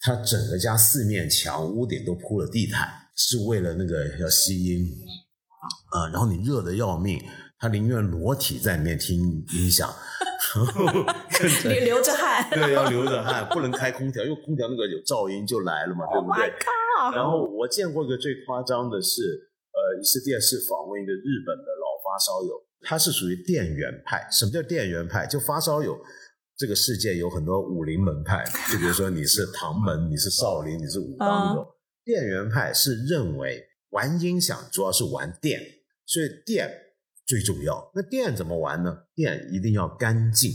[0.01, 4.85] 他整个家四面墙、屋顶都铺了地毯，是为了那个要吸音，
[5.91, 7.21] 啊，然后你热的要命，
[7.57, 9.89] 他宁愿裸体在里面听音响。
[11.63, 16.51] 你流着汗， 对，要流着汗，不能开空调，因为空调那个有噪音就来了嘛，对不对？
[17.15, 22.53] 然后我见过一个最夸张的是，呃，一次电视访问一个日本的老发烧友，
[22.83, 24.27] 他是属于电源派。
[24.31, 25.25] 什么叫电源派？
[25.25, 25.97] 就发烧友
[26.57, 31.65] 这个世界有很多武林门派，就比如说你是唐门，你是少林，你是武当那种。
[32.03, 35.59] 电源派是认为玩音响主要是玩电，
[36.05, 36.79] 所以电。
[37.25, 39.05] 最重要，那电怎么玩呢？
[39.15, 40.51] 电一定要干净，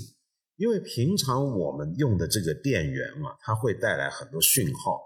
[0.56, 5.00] 因为平常我们用的这个电源啊，它会带来很多讯号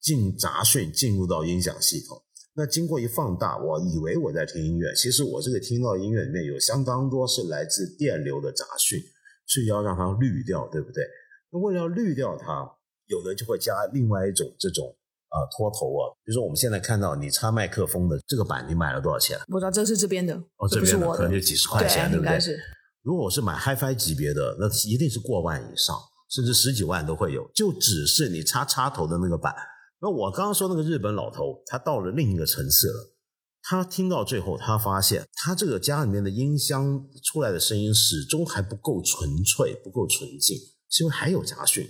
[0.00, 2.16] 进杂讯进入到音响系统。
[2.54, 8.98] 那经过一放大，我以为我在听音乐，其实我这个听到音乐里面有相当多是来自电流的杂讯，
[9.46, 11.04] 所以要让它滤掉，对不对？
[11.50, 12.68] 那为了要滤掉它，
[13.06, 14.96] 有的就会加另外一种这种。
[15.30, 16.10] 啊，脱头啊！
[16.24, 19.38] 比如说，我们现在看到你插麦克风的这个板，你买了多少钱？
[19.46, 22.40] 不知道，这是这边的，哦，这边的可能就几十块钱，对不对？
[22.40, 22.58] 是。
[23.02, 25.96] 如果我是买 HiFi 级别的，那一定是过万以上，
[26.30, 27.48] 甚至十几万都会有。
[27.54, 29.54] 就只是你插插头的那个板。
[30.02, 33.16] 那我刚刚说那个日本老头，他到了另一个层次了。
[33.62, 40.56] 他听到最后，他发现他这个家里面的音箱出来的声音始终还不够纯粹，不够纯净，
[40.88, 41.86] 是因为还有杂讯。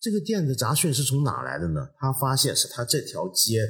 [0.00, 1.86] 这个电的杂讯是从哪来的呢？
[1.98, 3.60] 他发现是他这条街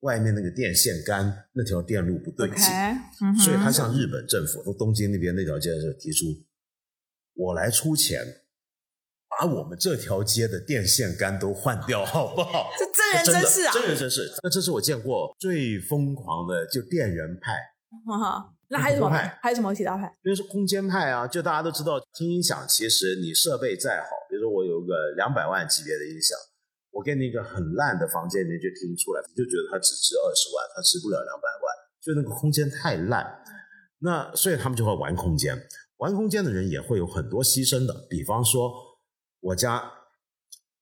[0.00, 6.26] 外面那个电线杆那条电路不对劲，所以他向日本政府，从东京那边那条街就提出，
[7.34, 8.24] 我来出钱，
[9.42, 12.70] 把我们这条街的电线杆都换掉，好不好？
[12.78, 13.72] 这真人真事啊！
[13.74, 17.58] 真人真事，那这是我见过最疯狂的，就电源派。
[18.68, 19.36] 那还有什么派？
[19.42, 20.06] 还有什么其他派？
[20.22, 26.38] 比如说空间派啊，就大家都知道，听音响其实你设备再好，比如说我有个两百万级别的音响，
[26.92, 31.66] 我给你一个很烂的房间里面就听出来，你就觉得它只值二十万，它值不了两百万，
[32.00, 33.26] 就那个空间太烂。
[33.98, 35.58] 那所以他们就会玩空间，
[35.98, 38.06] 玩空间的人也会有很多牺牲的。
[38.08, 38.72] 比方说，
[39.42, 39.82] 我家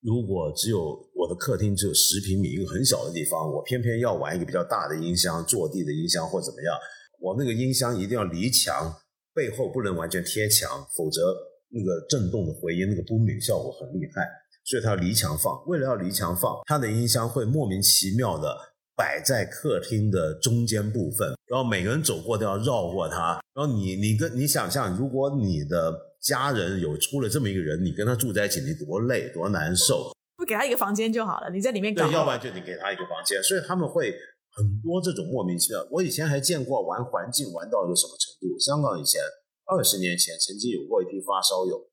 [0.02, 0.78] 如果只有
[1.14, 6.76] 我的客厅只有十平米，一个很小的地方，我偏偏要玩一个比较大的音箱，坐地的音箱或怎么样，
[7.20, 8.94] 我那个音箱一定要离墙，
[9.34, 11.34] 背后不能完全贴墙，否则
[11.70, 14.28] 那个震动的回音，那个 booming 效果很厉害，
[14.64, 15.62] 所以它要离墙放。
[15.66, 18.54] 为了要离墙放，它的音箱会莫名其妙的
[18.94, 30.12] 摆在客厅的中间部分，然后每个人走过都要绕过它，然后你你跟你想象，如果你的家人有出了这么一个人，你跟他住在一起，你多累多难受。
[30.36, 31.94] 不给他一个房间就好了，你在里面。
[31.94, 33.42] 对，要不然就你给他一个房间。
[33.42, 34.12] 所以他们会
[34.52, 35.86] 很多这种莫名其妙。
[35.90, 38.58] 我以前还见过玩环境玩到一个什么程度？
[38.58, 39.20] 香港以前
[39.64, 41.88] 二十年前曾经有过一批发烧友，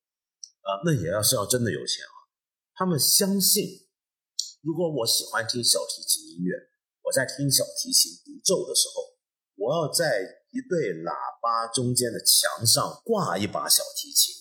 [0.61, 2.15] 啊，那也要是要真的有钱啊。
[2.75, 3.63] 他们相信，
[4.61, 6.55] 如果我喜欢听小提琴音乐，
[7.03, 9.15] 我在听小提琴独奏的时候，
[9.55, 10.43] 我要在。
[10.57, 14.33] 一对喇叭中间的墙上挂一把小提琴，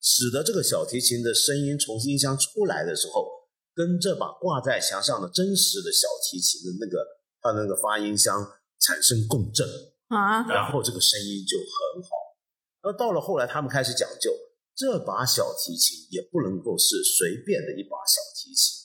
[0.00, 3.28] 使得这个小提琴的声音从音箱出来的时候，
[3.74, 7.04] 跟这把挂在墙上的真实的小提琴的那个
[7.42, 8.40] 它那个发音箱
[8.80, 9.68] 产生共振
[10.08, 12.08] 啊，然后这个声音就很好。
[12.80, 14.32] 而到了后来，他们开始讲究，
[14.74, 18.81] 这把小提琴也不能够是随便的一把小提琴。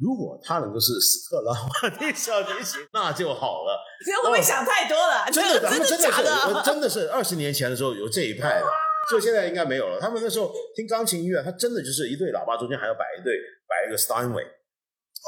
[0.00, 3.78] 如果他能够是斯特拉瓦蒂小提琴，那就好了。
[4.06, 5.30] 你会不会想太多了？
[5.30, 6.62] 真的，真的假的？
[6.64, 8.66] 真的是二十年前的时候有这一派的，
[9.10, 10.00] 就现在应该没有了。
[10.00, 13.36] 他们那时候听钢琴音乐，他真的就是一对喇叭中间还要摆一对
[13.68, 14.46] 摆一个 Steinway，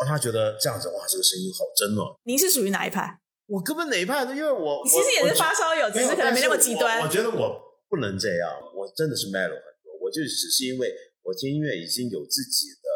[0.00, 2.16] 哦，他觉得这样子哇，这个声音好真哦。
[2.24, 3.18] 您是属于哪一派？
[3.48, 7.02] 我根本哪一派的，因为我其实也是发烧友，只是可能没那么极端。
[7.02, 9.92] 我觉得我不能这样，我真的是 mellow 很多。
[10.00, 12.88] 我就只是因为我听音乐已经有自己的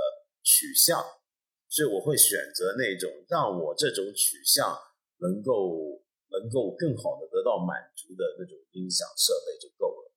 [0.43, 1.05] 取向。
[1.69, 4.77] 所以我会选择那种让我这种取向
[5.19, 6.01] 能够
[6.31, 10.13] 能够更好的得到满足的那种音响设备就够了。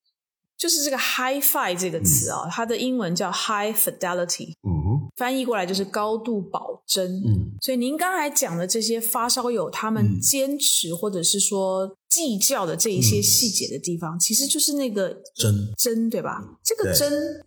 [0.58, 7.16] 就是这个 “hi-fi” 这个词啊，它的英文叫 “high fidelity”，嗯，翻译过来就是高度保真。
[7.26, 15.74] 嗯，所以您刚才讲的这些发烧友，他们坚持或者是说计较的这一些细节的地方，其实就是那个真。
[15.78, 16.60] 真，对吧？
[16.62, 17.42] 这个真，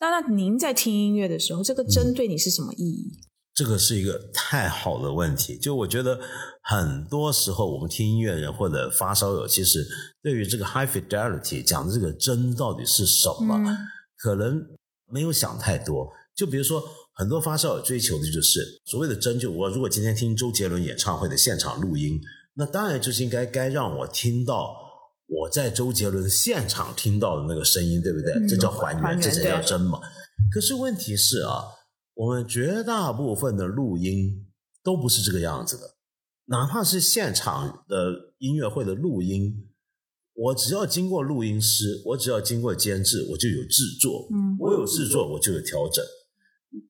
[0.00, 3.12] 那那您在听音乐的时候，这个真对你是什么意义？
[3.54, 6.18] 这个是一个太好的问题，就我觉得
[6.60, 9.86] 很多时候我们听音乐人或者发烧友，其实
[10.20, 13.56] 对于这个 high fidelity 讲的这个真到底是什么，
[14.16, 14.60] 可能
[15.08, 16.10] 没有想太多。
[16.34, 16.82] 就比如说，
[17.14, 19.38] 很多发烧友追求的就是所谓的真。
[19.38, 22.20] 就我如果今天听周杰伦演唱会的现场录音，
[22.54, 24.74] 那当然就是应该该让我听到
[25.28, 28.48] 我在周杰伦现场听到的那个声音，对不对？
[28.48, 30.00] 这叫还原，这才叫真嘛。
[30.52, 31.62] 可是问题是啊。
[32.14, 34.46] 我们绝大部分的录音
[34.82, 35.96] 都不是这个样子的，
[36.46, 39.68] 哪怕是现场的音乐会的录音，
[40.32, 46.04] 我只要经过录音师，我只要经过监制，我就有制作，嗯，我有制作，我就有调整。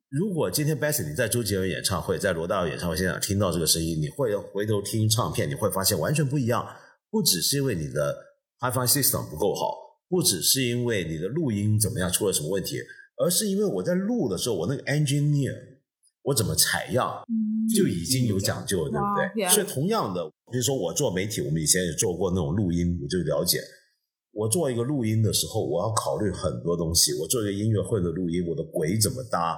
[0.09, 6.67] 如果今天 Bessy 你在周杰伦演唱会，在罗大佑演唱会现场听到这个声音，你会回头听唱片，你会发现完全不一样。
[7.11, 8.15] 不只是因为你的
[8.61, 9.75] HiFi System 不够好，
[10.09, 12.77] 不只是因为你的录音怎么样出了什么问题。
[13.16, 15.55] 而是因为我在录的时候，我那个 engineer，
[16.22, 17.22] 我怎么采样，
[17.77, 19.48] 就已经有讲究了，对不对？
[19.48, 23.61] 所以同样的，比如说我做媒体，我们以前也做过那种录音，我就了解。
[24.33, 27.12] 我做一个录音的时候，我要考虑很多东西。
[27.20, 29.57] 我做一个音乐会的录音，我的轨怎么搭，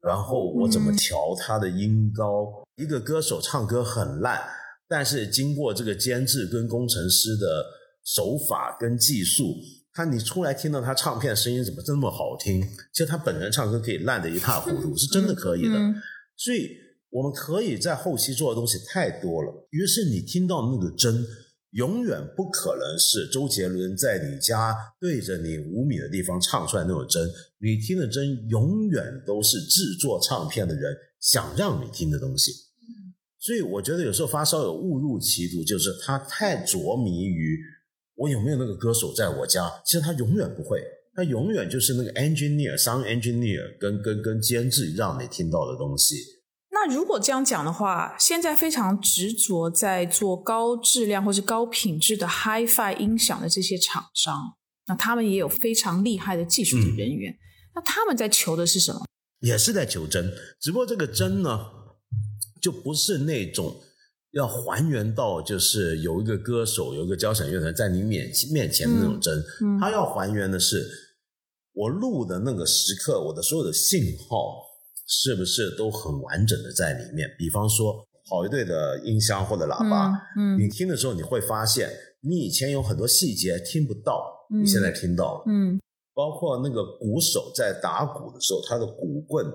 [0.00, 2.64] 然后我怎么调它的音高。
[2.76, 4.40] 一个歌手唱歌很烂，
[4.88, 7.66] 但是经过这个监制跟工程师的
[8.02, 9.44] 手法跟技术。
[9.94, 12.60] 他你出来听到他唱片声音怎么这么好听？
[12.92, 15.78] 其实他本人唱歌可以烂得一塌糊涂， 是真的可以的。
[16.36, 16.68] 所以
[17.10, 19.68] 我们可以在后期做的东西太多了。
[19.70, 21.24] 于是你听到那个真，
[21.70, 27.30] 永远不可能是周杰伦在你家对着你五米的地方唱出来那种真。
[27.60, 32.50] 你听的真，永远都是制作唱片的人想让你听的东西。
[33.38, 37.60] 所以我觉得有时候发烧友误入歧途，就是他太着迷于。
[38.16, 39.70] 我有没有那个歌手在我家？
[39.84, 40.80] 其实他永远不会，
[41.14, 46.14] 他永远就是那个 engineer、sound engineer 跟跟跟监制让你听到的东西。
[46.70, 57.36] 那如果这样讲的话，现在非常执着在做高质量或是高品质的 HiFi 音响的这些厂商，那他们也有非常厉害的技术的人员。
[57.74, 59.04] 那他们在求的是什么？
[59.40, 61.60] 也是在求真，只不过这个真呢，
[62.60, 63.80] 就不是那种。
[64.34, 69.42] 要还原到就是有一个歌手，有一个交响乐团在你面面前的那种真，
[69.80, 70.84] 他要还原的是
[71.72, 74.60] 我录的那个时刻，我的所有的信号
[75.06, 77.28] 是不是都很完整的在里面？
[77.38, 81.88] 比方说好一对的音箱或者喇叭，嗯，你听的时候你会发现，
[82.20, 85.80] 你以前有很多细节听不到，你现在听到了，嗯，
[86.12, 89.46] 包括那个鼓手在打鼓的时候，他的鼓棍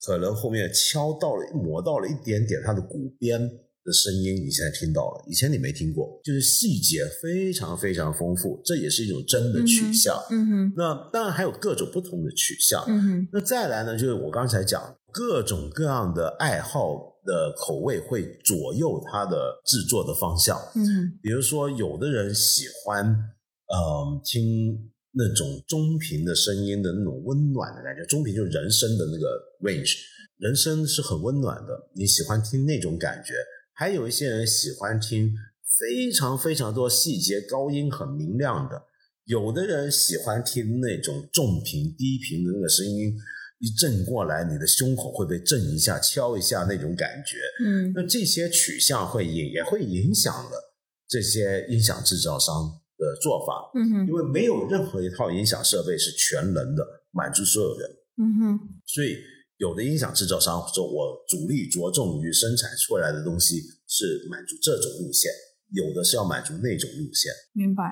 [0.00, 3.50] 可能后面敲到了、磨到了一点点他的鼓边
[3.88, 10.14] 的声音，你现在听到了，以前你没听过，就是细节非常非常丰富，这也是一种真的取向。
[10.30, 12.84] 嗯哼，那当然还有各种不同的取向。
[12.86, 20.58] 嗯哼，那再来呢，就是我刚才讲各种各样的爱好的口味会左右它的制作的方向。
[20.76, 24.92] 嗯，比如说有的人喜欢嗯听。
[25.10, 29.26] 那种中频的声音的那种温暖的感觉，中频就是人声的那个
[29.64, 29.96] range，
[30.36, 33.32] 人声是很温暖的，你喜欢听那种感觉。
[33.78, 35.32] 还有一些人喜欢听
[35.78, 38.82] 非常非常多细节、高音很明亮的，
[39.24, 43.14] 有的人喜欢听那种重频、低频的那个声音，
[43.60, 47.36] 一震过来，你的胸口会被震一下、敲一下那种感觉。
[47.64, 50.74] 嗯，那这些取向会影也会影响了
[51.08, 52.80] 这些音响制造商。
[52.98, 59.16] 的做法，嗯哼，因为没有任何一套音响设备是全能的满足所有人，嗯哼，所以
[59.58, 65.30] 有的音响制造商说，我主力着重于生产出来的东西是满足这种路线，
[65.72, 67.30] 有的是要满足那种路线。
[67.52, 67.84] 明白。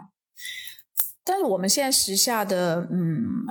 [1.25, 3.45] 但是我们现在时下的嗯，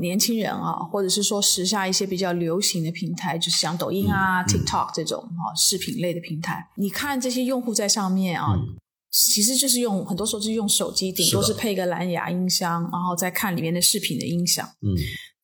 [0.00, 8.54] 年轻人啊，或者是说时下一些比较流行的平台，就是像抖音啊、TikTok 这种啊视频类的平台，你看这些用户在上面啊。
[9.10, 14.64] 其实就是用很多时候就是用手机，顶多是配个蓝牙音箱，然后再看里面的视频的音响。
[14.82, 14.92] 嗯，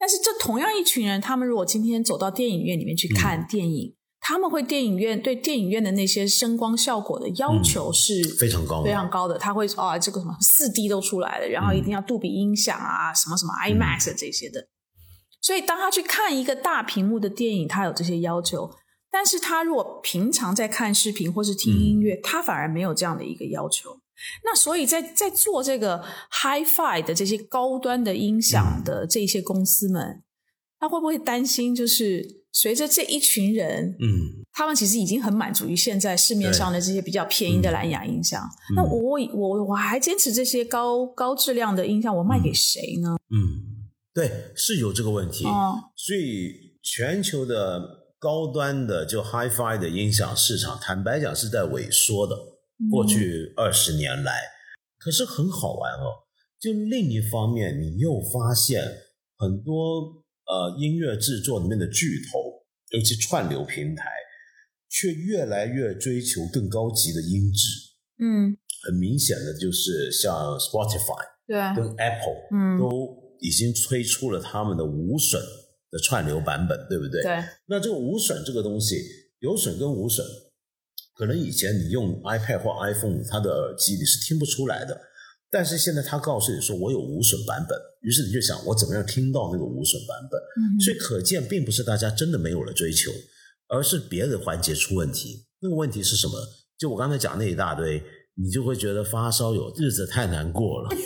[0.04, 9.38] 但是这同样一群人，他们如果今天走到电影院里面去看电影，他们会电影院对电影院的那些声光效果的要求是非常高、非常高的。
[9.38, 14.68] 他会啊，这个什么四 D 都出来了，然后一定要杜比音响啊，什么什么 IMAX 这些的。
[15.40, 18.70] 所以当他去看一个大屏幕的电影，他有这些要求。
[19.10, 24.00] 但是他如果平常在看视频或是听音乐，他反而没有这样的一个要求。
[24.44, 30.22] 那所以在在做这个 HiFi 的这些高端的音响的这些公司们，
[30.78, 38.42] 他会不会担心，就是随着这一群人，嗯，他们其实已经很满足于现在市面上的这些比较便宜的蓝牙音响。
[38.74, 43.16] 那我我我还坚持这些高高质量的音响，我卖给谁呢？
[43.30, 45.44] 嗯，对，是有这个问题。
[45.96, 48.04] 所以全球的。
[48.24, 52.34] 高端的就 HiFi 的音响市场，坦白讲是在萎缩的。
[52.90, 54.32] 过去二十年来，
[54.98, 56.24] 可是很好玩哦。
[56.60, 58.82] 就另一方面，你又发现
[59.36, 64.10] 很多呃音乐制作里面的巨头，尤其串流平台，
[64.88, 67.68] 却越来越追求更高级的音质。
[68.18, 68.56] 嗯，
[68.86, 75.40] 很明显的就是像 Spotify 对跟 Apple，嗯，都已经推出了他们的无损。
[75.90, 77.22] 的串流版本，对不对？
[77.22, 77.44] 对。
[77.66, 78.96] 那这个无损这个东西，
[79.38, 80.26] 有损跟无损，
[81.16, 85.00] 可能以前你用 iPad 或 iPhone 它的耳机你是听不出来的，
[85.50, 90.40] 但是现在他告诉你说我有无损版本，于是你就想我怎么样听到那个无损版本？
[90.40, 90.80] 嗯。
[90.80, 93.12] 所以可见，并不是大家真的没有了追求，
[93.68, 95.46] 而是别的环节出问题。
[95.60, 96.34] 那个问题是什么？
[96.78, 98.02] 就我刚才讲那一大堆，
[98.34, 100.90] 你就会觉得发烧友日子太难过了。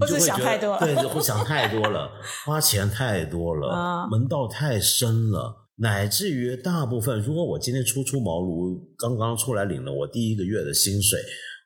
[0.00, 2.10] 或者想太多，对，就会想太多了，
[2.46, 11.18] 花钱太多了，门道太深了，乃至于大部分，如果我今天初出茅庐，刚刚出来领了我第一个月的薪水，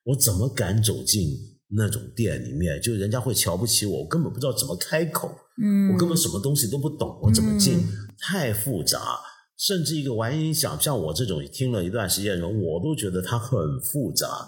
[0.05, 1.29] 我怎么敢走进
[1.77, 2.81] 那种店里面？
[2.81, 5.29] 就人家会瞧不起我，我根本不知道怎么开口，
[5.63, 7.81] 嗯，我根本什么东西都不懂，我怎么进？
[8.19, 9.19] 太复杂，
[9.59, 14.47] 甚至一个玩音响，像我这种听了一段时间的人，我都觉得它很复杂。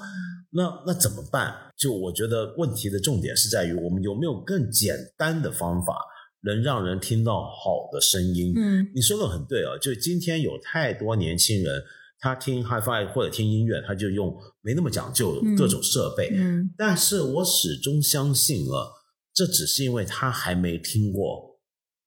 [0.51, 1.53] 那那怎么办？
[1.77, 5.95] 就我觉得问题的重点是在于，我们有没有更简单的方法，
[6.43, 8.53] 能让人听到好的声音？
[8.57, 9.77] 嗯，你说的很对啊。
[9.81, 11.83] 就今天有太多年轻人，
[12.19, 16.31] 他听 HiFi 或者听音乐，他就用没那么讲究各种设备。
[16.35, 18.93] 嗯，但是我始终相信了，
[19.35, 21.59] 这只是因为他还没听过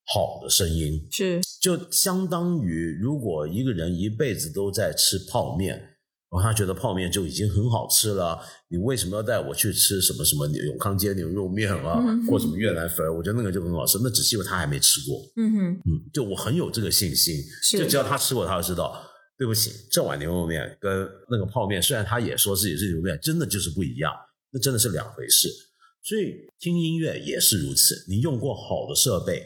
[0.06, 1.08] 好的声音。
[1.12, 5.90] 是，就相当于如果一个人一辈子都在吃泡面。
[6.32, 13.06] 然后他觉得泡面就已经很好吃了，你为什么要带我去吃什么什么永康街牛肉面啊，或什么越南粉？
[13.14, 15.22] 我觉得那个就很好吃，那只是因为他还没吃过。
[15.36, 17.36] 嗯哼，嗯，就我很有这个信心，
[17.78, 19.08] 就只要他吃过，他就知道。
[19.38, 20.92] 对不起，这碗牛肉面跟
[21.30, 24.14] 那个泡面，虽然他也说自己是牛肉面，真的就是不一样，
[24.54, 25.50] 那真的是两回事。
[26.04, 29.44] 所以听音乐也是如此，你用过好的设备，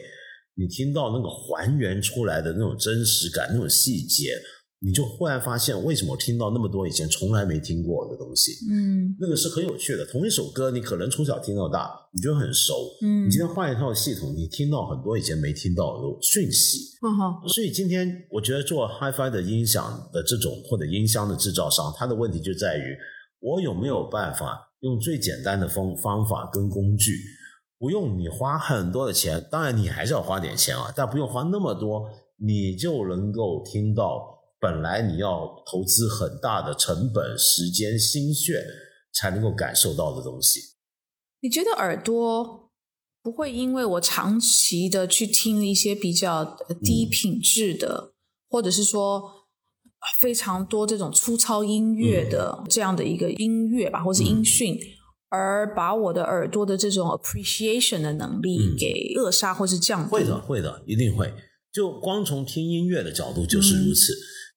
[0.54, 4.38] 你听到那个还原出来的那种真实感、那种细节。
[4.86, 8.52] 你就忽然发现，为什么我听到那么多以前从来没听过的东西？
[8.70, 10.06] 嗯，那个是很有趣的。
[10.06, 12.72] 同一首歌，你可能从小听到大，你觉得很熟。
[13.02, 16.96] 嗯，你今天换一套系统，你听到很多以前没听到的讯息。
[17.02, 17.48] 嗯哼。
[17.48, 22.96] 所以今天我觉得做 HiFi 的音响的这种或者音箱的制造商，他的问题就在于
[23.40, 27.12] 我有没有办法用最简单的方方法跟工具，
[27.76, 29.44] 不用你花很多的钱。
[29.50, 32.08] 当然你还是要花点钱啊，但不用花那么多。
[32.38, 38.64] 你就能够听到本来你要投资很大的成本、时间、心血
[39.12, 40.60] 才能够感受到的东西。
[41.40, 42.70] 你觉得耳朵
[43.22, 48.14] 不会因为我长期的去听一些比较低品质的，
[48.48, 49.46] 或者是说
[50.18, 54.78] 非常多这种粗糙音乐的这样的一个音乐吧，或是音讯？
[55.28, 61.34] 而把我的耳朵的这种 appreciation 的能力给扼杀或是降低，会的，会的，一定会。
[61.72, 64.14] 就光从听音乐的角度就是如此。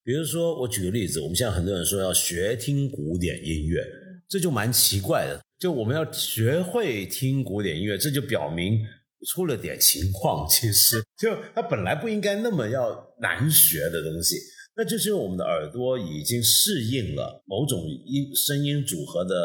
[0.10, 3.86] 比如说，我举个例子，我们现在很多人说要学听古典音乐，
[4.28, 5.40] 这就蛮奇怪的。
[5.60, 8.80] 就我们要学会听古典音乐，这就表明
[9.28, 10.50] 出了点情况。
[10.50, 14.36] 其实，就它本来不应该那么要难学的东西，
[14.76, 19.36] 那就是因为我们的耳朵已经适应了某种音声音组合的。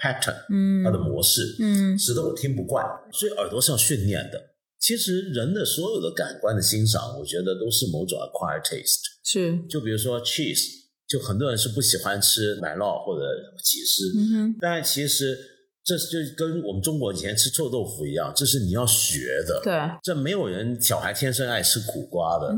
[0.00, 4.40] pattern，嗯，它的模式，嗯，使得我听不惯，所以耳朵是要训练的。
[4.78, 9.02] 其实人的所有的感官的欣赏，我觉得都是某种 acquired taste。
[9.30, 10.70] 是，就比如说 cheese，
[11.06, 13.26] 就很多人是不喜欢吃奶酪或者
[13.62, 15.36] 起司，嗯哼，但其实
[15.84, 19.60] 这就跟我们中国以前吃臭豆腐一样，这是你要学的。
[19.62, 22.54] 对，这没有人小孩天生爱吃苦瓜的，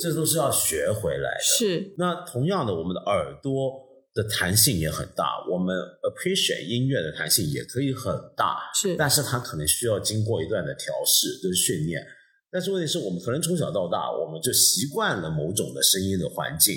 [0.00, 1.58] 这都是要学回来的。
[1.58, 3.86] 是，那同样的，我们的耳朵。
[4.14, 12.04] 的弹性也很大，我们 appreciate 音乐的弹性也可以很大，是，但是它可能需要经过一段的调试跟训练。
[12.50, 16.74] 但是问题是我们可能从小到大，我们就习惯了某种的声音的环境，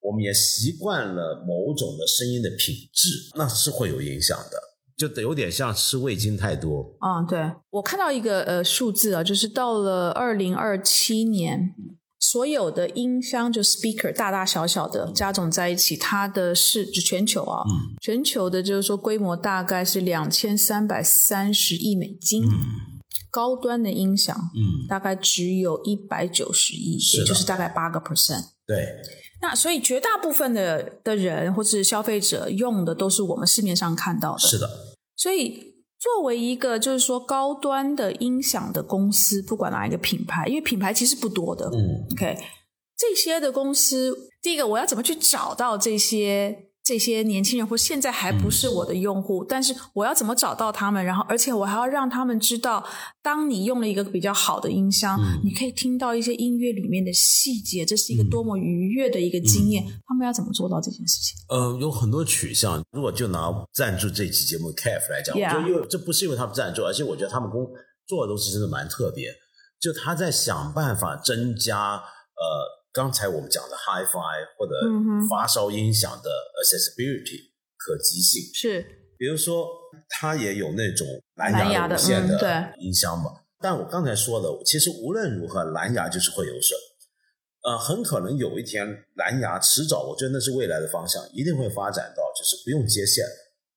[0.00, 4.58] 我们也习惯了某种的声音的品质，那是会有影响的，
[4.96, 6.96] 就得有点像吃味精太多。
[7.00, 11.74] 嗯，对我看到一个呃数字啊，就是到了二零二七年。
[12.22, 17.64] 所有的音箱就 speaker 大大小小的加总在一起，它的市就全球啊，
[18.02, 22.44] 全球的就是说规模大概是两千三百三十亿美金，
[23.30, 28.44] 高端的音响，嗯，大概只有一百九十亿，也就是大概八个 percent。
[28.66, 28.86] 对，
[29.42, 34.68] 那所以绝大部分的的人或是消费者用的都是我们市面上看到的，是的，
[35.16, 35.70] 所以。
[36.00, 42.38] 作为一个就是说高端的音响的公司，不管哪一个品牌，因为品牌其实不多的，嗯，OK，
[42.96, 46.69] 这些的公司，第一个我要怎么去找到这些？
[46.90, 51.04] 这些年轻人或现在还不是我的用户，但是我要怎么找到他们？
[51.04, 52.84] 然后，而且我还要让他们知道，
[53.22, 59.84] 当你用了一个比较好的音箱，你可以听到一些音乐里面的细节，这是一个多么愉悦的一个经验。
[60.04, 61.38] 他们要怎么做到这件事情？
[61.48, 62.82] 呃，有很多取向。
[62.90, 67.64] 如果就拿赞助这期节目 CAF 来讲，我觉得因为这不是因为他们赞助，而且我觉得他们工
[68.08, 69.32] 做的东西真的蛮特别。
[69.80, 72.79] 就他在想办法增加呃。
[72.92, 74.74] 刚才我们讲的 Hi-Fi 或者
[75.28, 76.30] 发烧音响的
[76.60, 78.82] accessibility 可及性是，
[79.16, 79.68] 比如说
[80.08, 83.30] 它也有那种蓝牙无线的音箱嘛。
[83.62, 86.76] 但我刚才说的，其实无论如何，蓝牙就是会有损。
[87.62, 88.86] 呃，很可能有一天
[89.16, 93.24] 蓝牙迟早，我觉得那是未来的方向，一定会发展到就是不用接线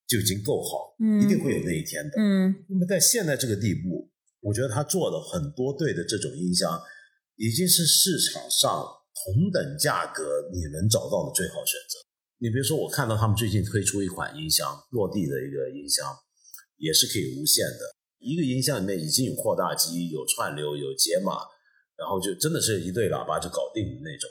[0.07, 2.11] 就已经够好，一定会有那一天的。
[2.17, 4.09] 嗯，那么在现在这个地步，
[4.41, 6.81] 我觉得他做的很多对的这种音箱，
[7.35, 8.83] 已经是市场上。
[9.13, 11.99] 同等价格你能找到的最好选择。
[12.39, 16.05] 你比如说，我看到他们最近推出一款音箱，落地的一个音箱，
[16.77, 17.95] 也是可以无线的。
[18.19, 21.39] 一个音箱里面已经有扩大机、有串流、有解码，
[21.95, 24.29] 然后就真的是一对喇叭就搞定的那种，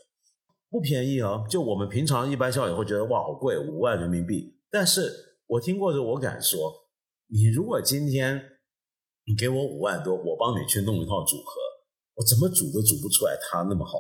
[0.69, 1.45] 不便宜啊！
[1.49, 4.59] 就我们平常一般消费者会觉得哇好贵，五万人民币。
[4.71, 6.73] 但是我听过的，我敢说，
[7.29, 8.43] 你如果今天
[9.25, 11.61] 你给我五万多，我帮你去弄一套组合，
[12.17, 13.99] 我怎么组都组不出来它那么好。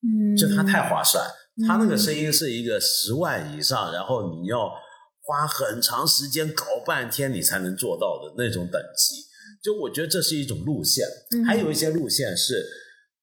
[0.00, 1.28] 嗯，就它太划算，
[1.66, 4.70] 它那个声音是一个十万以上，然后你要
[5.22, 9.26] 花很长时间搞半天你才能做到的那种等级。
[9.62, 11.04] 就我觉得这是一种路线，
[11.44, 12.64] 还有一些路线是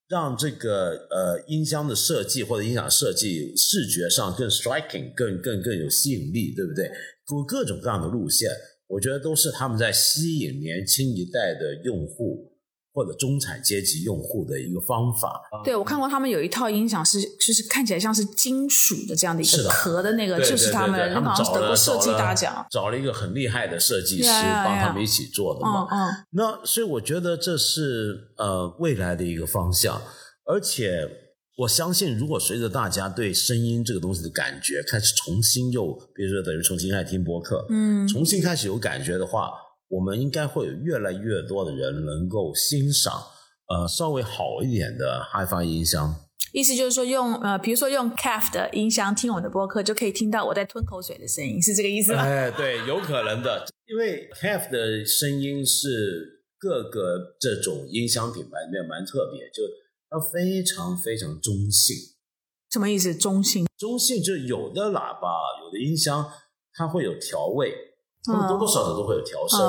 [0.09, 6.91] 让这个呃音箱的设计或者音响设计视觉上更 striking，更更更有吸引力，对不对？
[7.26, 8.51] 各各种各样的路线，
[8.88, 12.51] 我觉得都是他们在吸引年轻一代的用户。
[12.96, 15.41] 或者中产阶级用户的一个方法。
[15.66, 24.30] 对，我看过他们有一套音响是，就是看起来像是金属的这样的一个壳的那个，就是他们他们好像得过设计大奖，找了一个很厉害的设计师
[24.64, 25.86] 帮他们一起做的嘛。
[25.91, 26.26] 嗯嗯。
[26.32, 30.02] 那所以我觉得这是呃未来的一个方向，
[30.46, 31.06] 而且
[31.58, 39.52] 我相信，如果随着大家对声音这个东西的感觉开始重新又，比如说等于重新爱听播客，嗯，重新开始有感觉的话。
[39.88, 43.14] 我们应该会有越来越多的人能够欣赏，
[43.68, 46.16] 呃，稍微好一点的 HiFi 音箱。
[46.54, 52.22] 意思就是说，用呃，比如说用 CAF 的音箱听我的播客，就可以听到我在吞口水的声音，是这个意思吗？
[52.22, 59.64] 哎，对，有可能的，因为 CAF 的声音是各个这种音箱品牌里面蛮特别，就
[60.10, 61.96] 它非常非常中性。
[62.72, 63.14] 什么意思？
[63.14, 63.66] 中性？
[63.78, 65.28] 中性就是有的喇叭，
[65.62, 66.26] 有的音箱，
[66.74, 67.74] 它会有调味，
[68.26, 69.59] 它们多多少少都会有调声。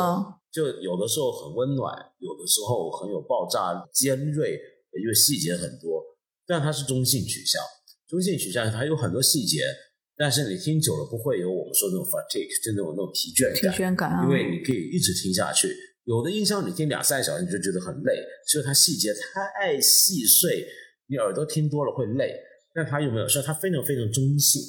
[0.50, 4.58] 就有的时候很温暖，有的时候很有爆炸尖锐，
[4.98, 6.02] 因为细节很多。
[6.46, 7.60] 但它是中性取向，
[8.08, 9.60] 中性取向它有很多细节，
[10.16, 13.74] 但是你听久了不会有我们说那种 fatigue，就那种那种疲倦感。
[13.74, 15.68] 疲倦感，因为你可以一直听下去。
[16.04, 18.14] 有的音箱你听两三小时你就觉得很累，
[18.46, 20.64] 所以它细节太细碎，
[21.08, 22.32] 你耳朵听多了会累。
[22.72, 23.26] 但它又没有？
[23.26, 24.62] 说它非常非常中性，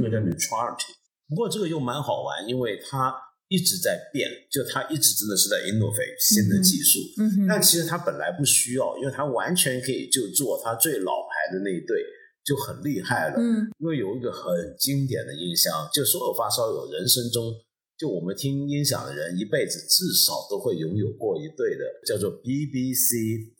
[0.00, 0.96] 个叫 neutrality。
[1.28, 3.14] 不过这个又蛮好玩，因为它
[3.50, 7.00] 一直在变，就它一直真的是在 innovate 新的技术。
[7.18, 11.98] 嗯但其实它本来不需要，因为它完全可以就做它最老牌的那一对
[12.46, 13.34] 就很厉害了。
[13.36, 13.66] 嗯。
[13.82, 17.50] 因为有一个很经典的音箱，就所有发烧友人生中，
[17.98, 23.50] 就我们听音响的人一辈子至少都会拥有过一对的，叫做 BBC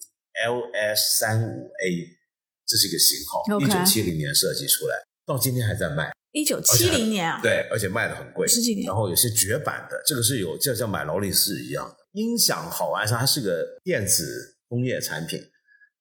[0.47, 2.17] LS 三五 A。
[2.65, 4.95] 这是一个型号，一九七零年设计出来，
[5.27, 6.13] 到今天还在卖。
[6.33, 8.87] 一九七零年啊，对，而且卖的很贵，十几年。
[8.87, 11.97] 然后有些绝版的，这个是有，就像买劳力士一样的。
[12.13, 15.43] 音响好玩是它是个电子工业产品，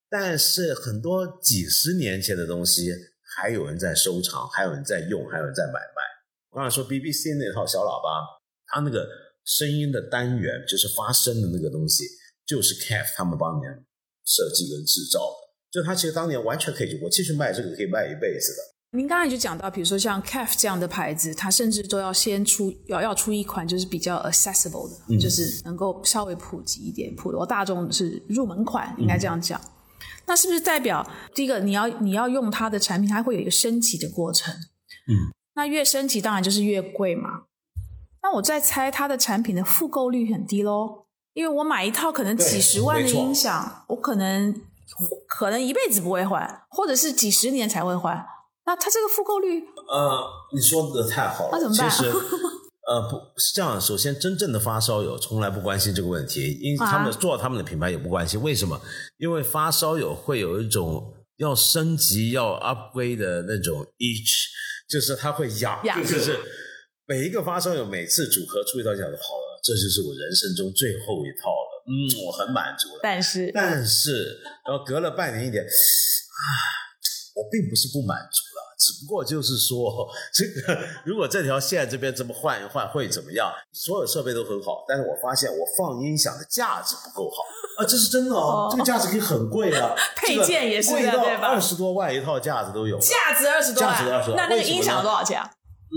[0.09, 2.91] 但是很多几十年前的东西
[3.35, 6.01] 还有人在收藏，还有人在用，还有人在买卖。
[6.51, 8.25] 我刚才说 BBC 那套小喇叭，
[8.67, 9.07] 它那个
[9.45, 12.03] 声音的单元就是发声的那个东西，
[12.45, 13.71] 就是 c a f 他们当年
[14.25, 15.49] 设计跟制造的。
[15.71, 18.78] 就他其实当年完全可以，我继续卖这个可以卖一辈子的。
[18.91, 29.59] 您刚才就讲到，比如说像 c a f 这样的牌子，它甚至都要先出要要出一款就是比较 accessible 的，就是能够稍微普及一点，普罗大众是入门款，应该这样讲。
[30.25, 34.53] 那是不是代表第一个你要你要用它的产品，它会有一个升级的过程？
[35.07, 37.43] 嗯，那越升级当然就是越贵嘛。
[38.23, 44.61] 那我在猜它的产品的复购率很低喽，因为我买一套可能几十万的音响，我可能。
[45.27, 48.25] 可能一辈子不会换，或者是几十年才会换。
[48.69, 49.63] 那它这个复购率？
[49.89, 51.49] 呃，你说的太好了。
[51.53, 51.89] 那怎么办？
[51.89, 52.07] 其实，
[52.87, 53.81] 呃，不是这样。
[53.81, 58.39] 首先，真正的发烧友从来不关心这个问题，因为他们做他们的品牌也不关心。
[58.39, 58.79] 为什么？
[59.17, 64.45] 因为发烧友会有一种要升级、要 upgrade 的那种 itch，
[64.87, 66.37] 就是他会痒，就是
[67.07, 71.69] 每一个发烧友每次组合出一套，讲的好了，这就是我人生中最后一套了。
[71.89, 72.99] 嗯，我很满足了。
[73.01, 76.45] 但是，但是，然后隔了半年一点，啊，
[77.33, 78.48] 我并不是不满足了，
[78.79, 83.51] 只不过就是说，这个如果这条线这边这么换一换会怎么样？
[83.73, 87.43] 所有设备都很好，但是我发现我放音响的架子不够好
[87.77, 95.41] 啊，这是真的哦，这个架子可以很贵啊， 配件也是贵到二十多万一套架子都有，价值二十多万，价值二十多万，那那个音响多少钱？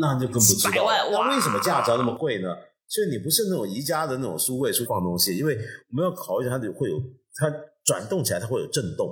[0.01, 2.49] 那就更不知道，那为什么价值要那么贵呢？
[2.89, 6.97] 所以你不是那种宜家的那种书柜书放东西，因为我们要考虑它的会有
[7.37, 7.49] 它
[7.85, 9.09] 转动起来，它会有震动，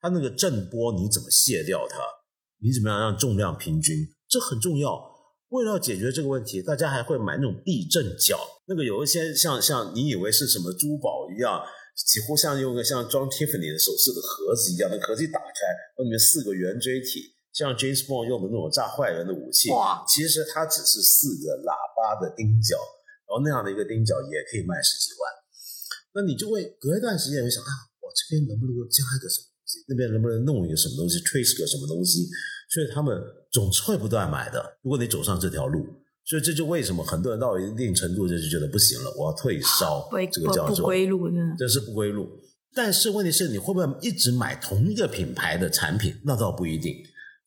[0.00, 1.96] 它那个震波你怎么卸掉它？
[2.62, 3.96] 你怎么样让重量平均？
[4.28, 5.10] 这很重要。
[5.48, 11.60] 为了要解决这个问题，大家还会买那种避震脚，那个有一些像像你以为是什么珠宝一样，
[11.94, 15.56] 几乎像用个像装 Tiffany 的首饰的盒子一样，那盒子一打开，
[15.98, 19.70] 那里面四个圆锥体，像 James Bond 用的那种炸坏人的武器。
[19.70, 20.04] 哇！
[20.06, 22.76] 其实它只是四个喇叭的钉脚。
[23.30, 25.22] 然后那样的一个钉脚也可以卖十几万，
[26.18, 27.70] 那你就会隔一段时间会想啊，
[28.02, 29.46] 我这边能不能够加一个什么
[29.88, 32.26] 那边能不能弄一个什么东西，trace 个什么东西，
[32.70, 34.64] 所以他们总是会不断买的。
[34.82, 35.84] 如果你走上这条路，
[36.24, 42.28] 所以这就为什么很多人到一定程度就是觉得不行了，我要退烧，这个叫做不归路，这是不归路。
[42.74, 46.14] 但是问题是，你会不会一直买同一个品牌的产品？
[46.24, 46.94] 那倒不一定，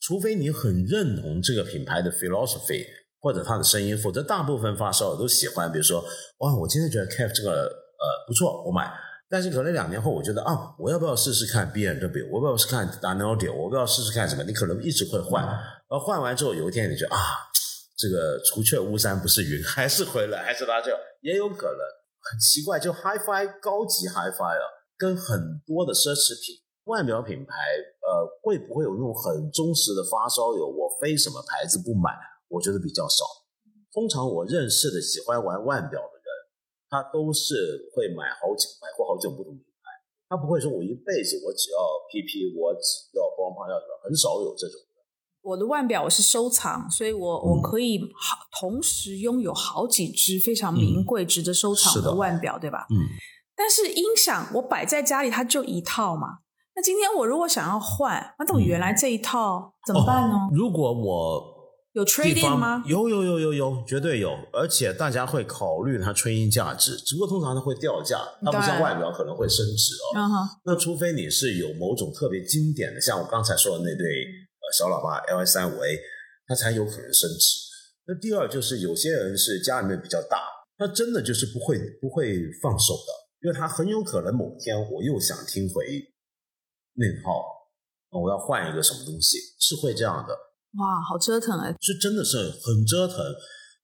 [0.02, 2.86] 除非你很认同这个品牌的 philosophy。
[3.24, 5.72] 或者它的声音，否则大部分发烧友都喜欢。
[5.72, 6.04] 比如说，
[6.40, 8.92] 哇，我今天觉得 f 这个呃不错，我买。
[9.34, 12.30] 但是可能两年后，我觉得啊，我要不要试试看 B N W？
[12.30, 14.44] 我要不要试看 d a n o d i o 我不要试试看什么？
[14.44, 15.44] 你可能一直会换，
[15.90, 17.18] 而换完之后，有一天你觉得啊，
[17.98, 21.82] 这个除却巫山不是云，还是回来，还是拉就也有可能。
[22.22, 24.66] 很奇怪，就 HiFi 高级 HiFi 啊，
[24.96, 26.54] 跟很多的奢侈品
[26.86, 27.58] 腕表品牌，
[28.06, 30.68] 呃，会不会有那种很忠实的发烧友？
[30.70, 32.14] 我非什么牌子不买？
[32.50, 33.26] 我觉得比较少。
[33.92, 36.00] 通常我认识的喜欢玩腕表，
[36.94, 39.90] 他都是会买好几买过好几种不同品牌。
[40.30, 45.02] 他不会说我一辈子我只要 PP，我只要光胖要什么，很少有这种的。
[45.42, 52.86] 我的腕表我是收藏，所以我我可以好同时拥有好几只非常名贵、值得收藏的腕表，对吧？
[52.92, 53.10] 嗯。
[53.56, 56.28] 但是音响我摆在家里，它就一套嘛。
[56.76, 60.36] 那今天我如果想要换，那我原来这一套怎么办呢？
[60.54, 61.53] 如果我
[61.94, 62.84] 有 trading 吗？
[62.88, 70.18] 有有有有有，绝对有，而且大家会考虑它吹音价值，只不过通常它会掉价，它不像外表可能会升值哦。
[70.66, 76.00] 那除非你是有某种特别经典的，像我刚才说的那对呃小喇叭 L S 三五 A，
[76.48, 77.60] 它才有可能升值。
[78.08, 80.42] 那第二就是有些人是家里面比较大，
[80.78, 83.14] 他真的就是不会不会放手的，
[83.44, 85.86] 因为他很有可能某天我又想听回
[86.96, 90.36] 那套，我要换一个什么东西，是会这样的。
[90.80, 91.74] 哇，好折腾啊！
[91.80, 93.18] 是真的是很折腾，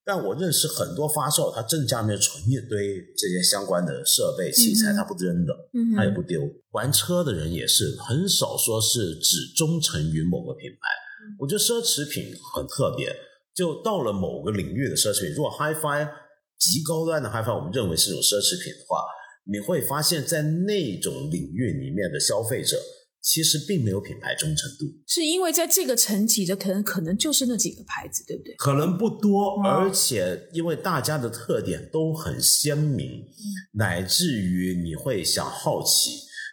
[0.04, 5.54] 但我认识很多发烧，他正家里面存一堆这些相关的设备器材，他不扔的，
[5.96, 6.42] 他也不丢。
[6.72, 10.90] 玩车的人也是很少说是只忠诚于某个品牌。
[11.38, 13.16] 我觉得奢侈品很特别，
[13.54, 16.10] 就到了某个领域的奢侈品，如果 HiFi
[16.58, 19.06] 极高端的 HiFi，我们认为是种奢侈品的话，
[19.46, 22.78] 你会发现在那种领域里面的消费者。
[23.22, 28.56] 其实并没有品牌忠诚度，是因为在这个层级的可能可能就是那几个牌子，对不对？
[28.56, 33.24] 可能不多，而且因为大家的特点都很鲜明，
[33.74, 36.12] 乃至于你会想好奇，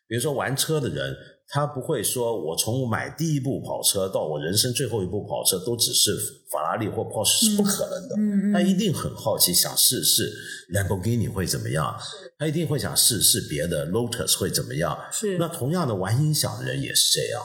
[0.09, 1.17] 比如说玩车的人。
[1.49, 6.13] 他不会说，我从买第一部跑车到我人生最后一部跑车都只是
[6.51, 8.53] 法拉利或 Porsche 是不可能的。
[8.53, 10.33] 他一定很好奇，想试试
[10.73, 11.97] Lamborghini 会怎么样。
[12.39, 14.99] 他一定会想试试别的 Lotus 会怎么样。
[15.13, 15.39] 是。
[15.39, 17.43] 那同样的玩音响的人也是这样。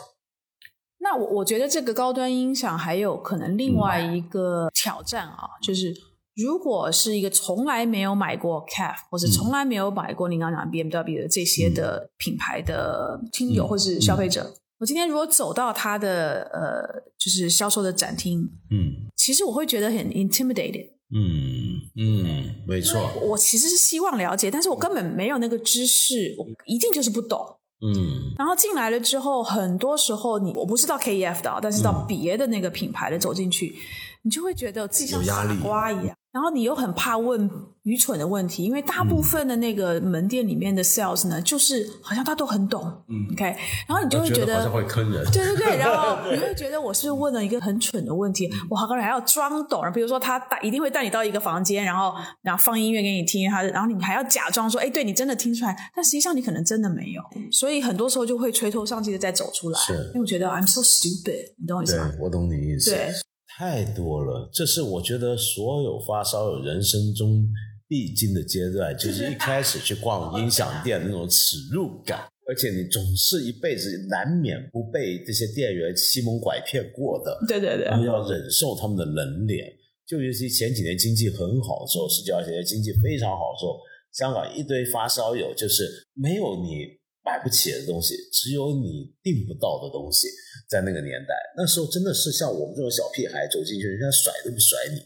[0.99, 6.10] 那我我觉得这个高端音响还有可能另外一个挑战啊，就是。
[6.35, 27.45] 如果是一个从来没有买过 CAF，或者从来没有买过你刚刚讲 BMW 的这些的品牌的听友或是消费者，我今天如果走到他的呃，就是销售的展厅，嗯，其实我会觉得很 intimidated，嗯嗯，没错，我其实是希望了解，但是我根本没有那个知识，我一定就是不懂，
[27.85, 33.75] 嗯，然后进来了之后，很多时候你我不是到 KEF 的，但是到别的那个品牌的走进去，
[34.23, 36.15] 你就会觉得自己像傻瓜一样。
[36.31, 37.49] 然后你又很怕问
[37.83, 43.43] 愚蠢的问题，因为大部分的那个门店里面的 sales 呢，就是好像他都很懂，嗯，OK，
[43.87, 57.21] 然后你就会觉得好像会坑人，对对对，然后 你会觉得我是问了一个很蠢的问题，我好像还要装懂，比如说他带一定会带你到一个房间，然后然后放音乐给你听，他然后你还要假装说，哎，对你真的听出来，但实际上你可能真的没有，
[57.51, 62.09] 所以很多时候就会垂头丧气的再走出来，是，因为我觉得 I'm so stupid，你懂我意思吗？
[62.21, 63.11] 我懂你意思，对。
[63.57, 67.47] 太多了，这是我觉得所有发烧友人生中
[67.87, 79.67] 必经的阶段，就是 一开始去逛音响店那种耻辱感，而且你总是一辈子难免不被这些店员欺蒙拐骗过的，对对对，然后要忍受他们的冷脸。
[80.07, 83.79] 就尤其前几年经济很好的时候，十九二十年经济非常好的时候，
[84.11, 86.99] 香港一堆发烧友就是没有你。
[87.23, 90.27] 买不起的东西，只有你订不到的东西，
[90.71, 95.03] 在那个年代，那时候真的是像我们这种小屁孩走进去，人家甩都不甩你，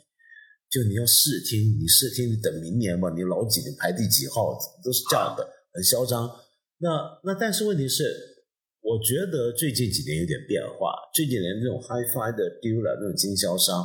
[0.69, 4.53] 就你要试听，你试听，你等明年嘛，你老几，你排第几号，
[4.85, 5.41] 都是这样的，
[5.73, 6.29] 很嚣张。
[6.77, 8.05] 那那但是问题是，
[8.85, 13.81] 我觉得最近几年有点变化，最近年这种 HiFi 的 dealer 那种经销商，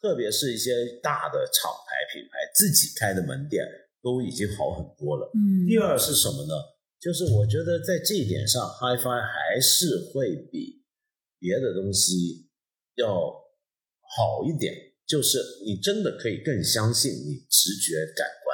[0.00, 0.72] 特别是一些
[1.02, 3.68] 大的厂牌品牌自己开的门店，
[4.00, 5.28] 都已经好很多了。
[5.36, 5.68] 嗯。
[5.68, 6.54] 第二是什么呢？
[6.98, 10.77] 就是我觉得在这一点上，HiFi 还是会比
[11.38, 12.46] 别的东西
[12.96, 13.08] 要
[14.02, 14.74] 好一点。
[15.08, 18.52] 就是你真的可以更相信你直觉感官。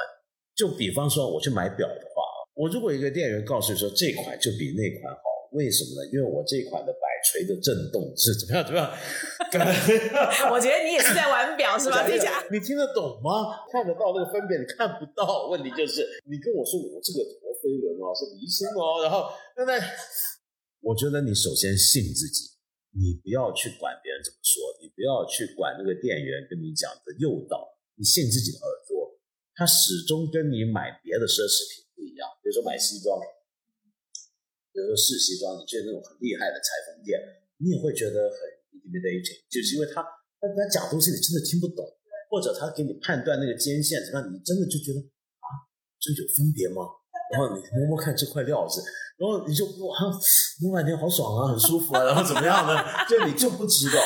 [0.55, 2.23] 就比方说，我去买表的话，
[2.55, 5.19] 我如果一个店员告诉你说这款就比那款好，
[5.51, 6.09] 为什么呢？
[6.13, 8.87] 因为我这款的摆锤的震动是怎么样怎么样？
[10.49, 12.07] 我觉得你也是在玩表是吧？
[12.49, 13.67] 你听得懂吗？
[13.69, 15.49] 看得到那个分辨，你看不到。
[15.51, 17.51] 问题就是你跟我说我这个陀。
[17.63, 19.79] 飞轮哦，是离心哦，然后对不对？
[20.81, 22.51] 我觉得你首先信自己，
[22.95, 29.19] 你不要去管别人怎么说，你不要去管那个店员跟你讲的诱导，你信自己的耳朵，
[29.51, 32.23] 他始终跟你买别的奢侈品不一样。
[32.39, 33.19] 比如说买西装，
[34.71, 37.19] 比如说试西装，你去那种很厉害的裁缝店，
[37.59, 38.39] 你也会觉得很
[38.71, 39.99] intimidating，就是因为他
[40.39, 41.83] 他他讲东西你真的听不懂，
[42.31, 45.03] 或者他给你判断那个肩线，让你真的就觉得
[45.43, 45.67] 啊，
[45.99, 46.87] 这有分别吗？
[47.35, 48.81] 然后你摸摸看这块料子，
[49.17, 49.95] 然后你就哇，
[50.61, 52.81] 摸半天好爽啊，很舒服啊，然后怎么样呢？
[53.09, 53.99] 就你就不知道，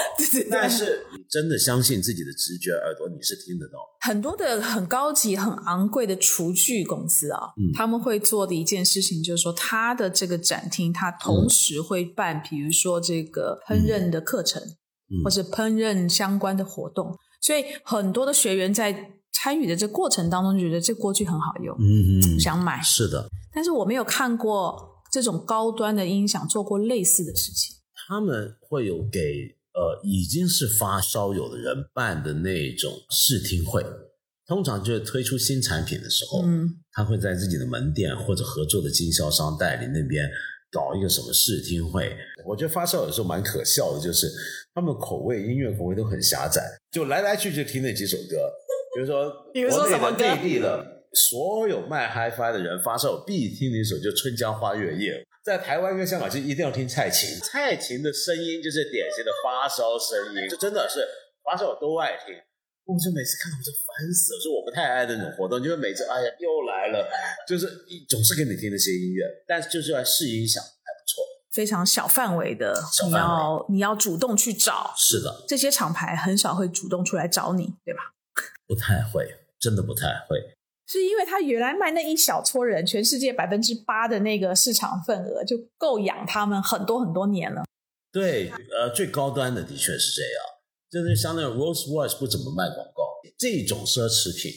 [0.50, 3.78] 但是你真的相信自己的直觉，耳朵你是听得到。
[4.02, 14.62] 很多的很高级、很昂贵的厨具公司啊，他们会做的一件事情就是说，他的这个展厅，他同时会办，比如说这个烹饪的课程，
[15.24, 19.14] 或是烹饪相关的活动，所以很多的学员在。
[19.32, 27.76] 参与的这过程当中，就觉得这锅具很好用，嗯嗯，想买是的，但是我没有看过这种高端的音响做过类似的事情。
[28.08, 33.82] 他们会有给呃呃，已经是发烧友的人办的那种试听会，
[34.46, 40.28] 通常就是推出新产品的时候，嗯，他会在自己的门店或者合作的经销商代理那边
[40.70, 42.14] 搞一个什么试听会。
[42.46, 44.30] 我觉得发烧友的时候蛮可笑的，就是
[44.74, 46.62] 他们口味音乐口味都很狭窄，
[46.92, 48.36] 就来来去去听那几首歌，
[48.96, 55.14] 比如说比如说什么内地的所有卖 HiFi 的人发烧必听的一首就《春江花月夜》。
[55.44, 61.00] 在台湾跟香港就一定要听蔡琴，蔡琴的声音就是典型的发烧声音，就真的是
[61.44, 62.36] 发烧都爱听。
[62.86, 67.08] 我就每次看到我就烦死了，说我不太爱那种活动，就是每次哎呀又来了，
[67.48, 67.68] 就是
[68.10, 72.76] 总是给你听那些音乐，但是就是要试音响还不错，非常小范围的，
[73.06, 78.02] 你要你要主动去找，是的，这些厂牌很少会主动出来找你，对吧？
[78.70, 79.28] 不太会，
[79.60, 80.38] 真的不太会。
[80.86, 87.64] 是因为他原来卖那一小撮人，全世界百分之八的那个市场份额就够养他们很多很多年了。
[88.12, 90.44] 对，呃，最高端的的确是这样，
[90.92, 93.02] 就是像那种 Rolls Royce 不怎么卖广告，
[93.38, 94.52] 这种奢侈品，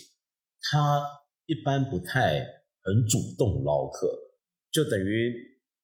[0.61, 1.03] 它
[1.47, 2.47] 一般不太
[2.83, 4.09] 很主动捞客，
[4.71, 5.35] 就等于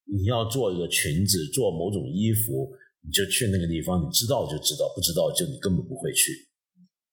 [0.05, 2.71] 你要做一个裙子，做某种衣服，
[3.01, 6.31] 你就去那个地方，你知道就知道，不知道就你根本不会去，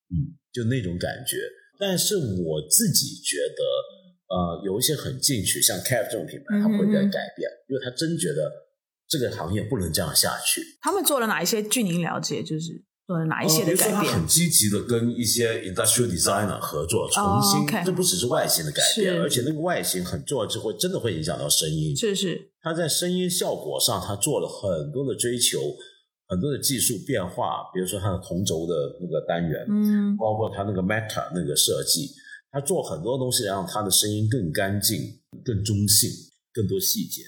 [0.09, 1.37] 嗯，就那种感觉。
[1.79, 3.63] 但是我自己觉得，
[4.35, 8.51] 呃，有一些很进取，像 CAF 这种品牌，他会在改变，因为他真觉得
[9.07, 10.63] 这个行业不能这样下去。
[10.81, 11.63] 他们做了哪一些？
[11.63, 13.95] 据您了解，就是做了哪一些的改变？
[13.95, 21.95] 他很积极的跟一些 industrial designer 合作，重新，这不只是外形的改变，而且那个外形很重要，就会真的会影响到声音。
[21.95, 25.61] 是是，他在声音效果上，他做了很多的追求。
[26.29, 32.11] 很多的技术变化，比如说它的同轴的那个单元，嗯，包括它那个 Meta 那个设计，
[32.51, 34.99] 它做很多东西让它的声音更干净、
[35.45, 36.11] 更中性、
[36.53, 37.23] 更多细节。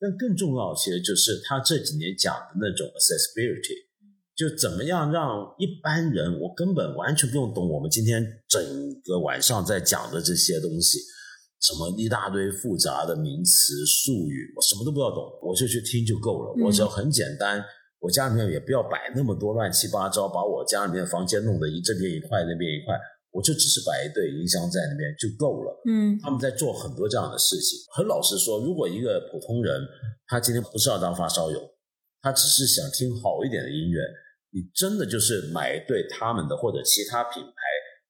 [0.00, 3.86] 但更重要其实就是他这几年讲的那种 accessibility，
[4.34, 8.60] 就怎么样让一般人，我根本完全不用懂我们今天整
[9.04, 10.98] 个晚上在讲的这些东西，
[11.60, 17.64] 什么一大堆复杂的名词术语，我什么都不要懂，我就去听就够了，我只要很简单。
[18.02, 22.98] 我家里面也不要摆那么多乱七八糟，把我家里面房间弄得一这边一块那边一块，
[23.30, 25.70] 我就只是摆一对音箱在那边就够了。
[25.86, 27.78] 嗯，他们在做很多这样的事情。
[27.94, 29.80] 很老实说，如果一个普通人
[30.26, 31.60] 他今天不是要当发烧友，
[32.20, 34.02] 他只是想听好一点的音乐，
[34.50, 37.52] 你真的就是买一对他们的或者其他品牌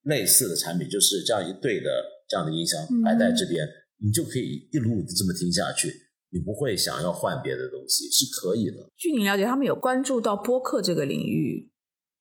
[0.05, 1.91] 类似的产品，就是这样一对的
[2.27, 3.69] 这样的音箱摆在这边，
[4.01, 5.93] 你就可以一路的这么听下去。
[6.33, 8.89] 你不会想要换别的东西是可以的。
[8.97, 11.71] 据你了解，他们有关注到播客这个领域，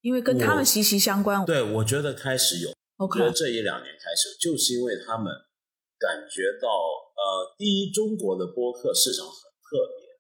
[0.02, 1.46] 因为跟他们息息相关。
[1.46, 2.70] 对，我觉得开始有。
[2.98, 5.32] OK，这一两年开始，就是因为他们
[5.98, 6.68] 感觉到，
[7.16, 9.34] 呃，第一，中国的播客市场很
[9.64, 10.12] 特别。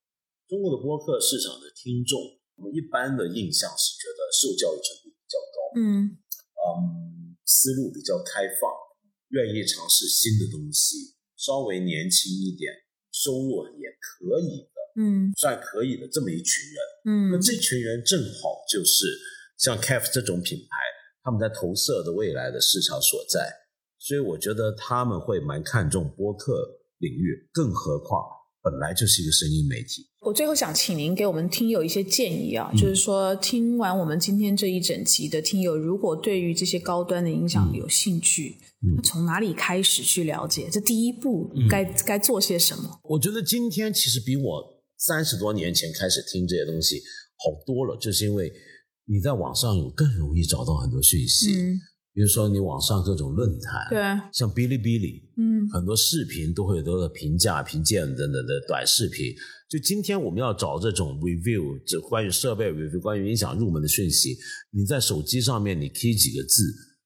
[0.47, 2.17] 中国的播客市场的听众，
[2.55, 6.17] 我们一般的印象是觉得受教育程度比较高，嗯
[6.55, 8.71] 嗯，思路比较开放，
[9.29, 12.71] 愿意尝试新的东西，稍微年轻一点。
[13.11, 19.05] 收入也可以的，嗯，算可以的这么一群人，嗯，那这群人正好就是
[19.57, 20.67] 像 CAF 这种品牌，
[21.23, 23.51] 他们在投射的未来的市场所在，
[23.99, 28.21] 所以我觉得他们会蛮看重播客领域，更何况
[28.63, 30.07] 本来就是一个声音媒体。
[30.21, 38.57] 我最后想请您给我们听友一些建议啊，就是说听完我们今天这一整集的听友，如果对于这些高端的音响有兴趣。
[39.03, 40.67] 从哪里开始去了解？
[40.71, 42.99] 这第一步该该做些什么？
[43.03, 46.99] 我觉得今天其实比我三十多年前开始听这些东西
[47.37, 48.51] 好多了，就是因为
[49.05, 51.53] 你在网上有更容易找到很多讯息。
[52.11, 59.33] 嗯，比如说你网上各种论坛，对，像哔哩哔哩，嗯，很多视频都会有多的评价、评鉴等等的短视频。
[59.69, 64.37] 就今天我们要找这种 review，这关于设备 review、关于音响入门的讯息，
[64.71, 66.63] 你在手机上面你 key 几个字，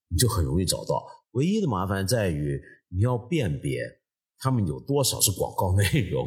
[0.09, 1.05] 你就很容易找到。
[1.31, 3.79] 唯一的麻烦在于你要辨别
[4.39, 6.25] 他们有多少是广告内容，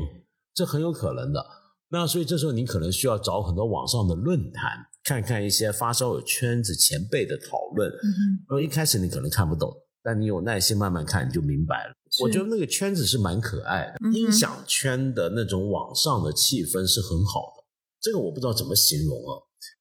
[0.54, 1.44] 这很有可能的。
[1.90, 7.88] 那所以这时候你可能需要找很多网上的论坛，看看一些发烧友圈子前辈的讨论。
[7.88, 11.94] 嗯、然后一开始你可能看不懂，但你有耐心慢慢看，你就明白了。
[12.20, 17.64] 我觉得那个圈子是蛮可爱的，音响圈的那种网上的气氛是很好的。
[18.00, 19.32] 这个我不知道怎么形容啊。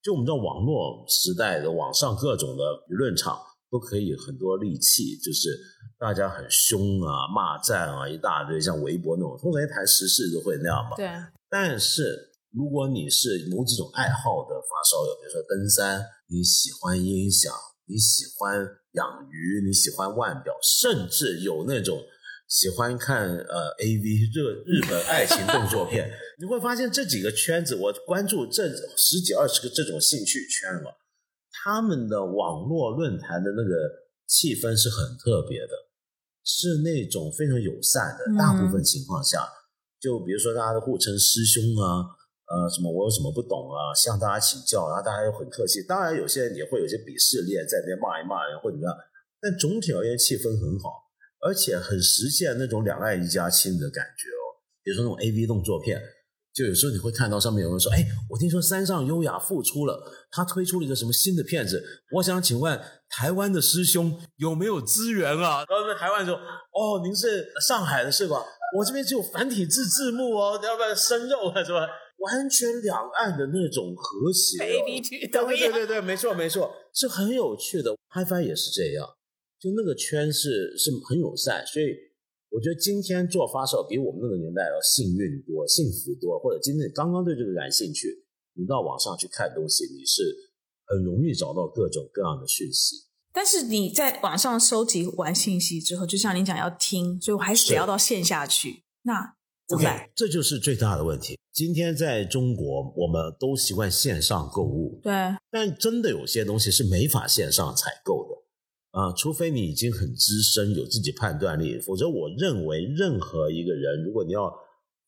[0.01, 3.37] 就我们知道网络时代的网上各种的舆论场。
[3.69, 5.49] 都可以很多利器，就是
[5.99, 10.95] 大家很凶啊，骂战啊，一大堆，像微博那种，通常一谈时事都会那样嘛。
[10.95, 11.05] 对。
[11.49, 12.17] 但是
[12.57, 17.53] 如果你是某几种爱好的发烧友，比如说登山，你喜欢音响，
[17.85, 18.57] 你喜欢
[18.93, 22.01] 养鱼，你喜欢腕表，甚至有那种
[22.47, 30.97] 喜欢看呃 A V 热日本爱情动作片，你会发现这几个圈子，我关注这十几二十个这种兴趣圈了，
[31.51, 33.69] 他们的网络论坛的那个
[34.25, 35.73] 气氛是很特别的，
[36.43, 38.35] 是那种非常友善的。
[38.35, 39.47] 大部分情况下，
[40.01, 42.16] 就比如说大家都互称师兄啊，
[42.47, 45.83] 呃，什么我有什么不懂啊，向大家请教，然后大家又很客气。
[45.83, 48.95] 当然有些人也会有些鄙视链在那边骂一骂人或怎么样，
[49.41, 51.05] 但总体而言气氛很好。
[51.39, 56.01] 而且很实现那种两岸一家亲的感觉哦，比如说那种 A V 动作片，
[56.51, 61.83] 就有时候你会看到上面有人说：“哎，我听说山上优雅复出了，他推出了一个什么新的片子，
[62.13, 66.33] 我想请问台湾的师兄有没有资源啊？”然后台湾说
[66.73, 68.43] ：“哦，您是上海的是吧？
[68.75, 71.63] 我这边只有繁体字字幕哦，要不要生肉啊？
[71.63, 71.87] 是吧？
[72.17, 74.79] 完全两岸的那种和谐对
[75.57, 77.95] 对对对，没错没错，是很有趣的。
[78.09, 79.07] HiFi 也是这样。”
[79.59, 81.87] 就那个圈是是很友善，所以
[82.49, 86.39] 我觉得今天做发烧比我们那个年代要幸运多、幸福多。
[86.39, 90.21] 或者今天刚刚对这个感兴趣，你到网上去看东西，你是
[90.85, 93.07] 很容易找到各种各样的讯息。
[93.33, 98.83] 但是你在网上收集完信息之后，就像你讲要听，所以我还是得要到线下去。
[99.03, 99.36] 那
[99.67, 100.09] 怎么办？
[100.15, 101.37] 这就是最大的问题。
[101.51, 105.11] 今天在中国，我们都习惯线上购物，对，
[105.51, 108.37] 但真的有些东西是没法线上采购的。
[108.91, 114.51] 啊，除非你已经很资深，有自己判断力，否则我认为任何一个人，如果你要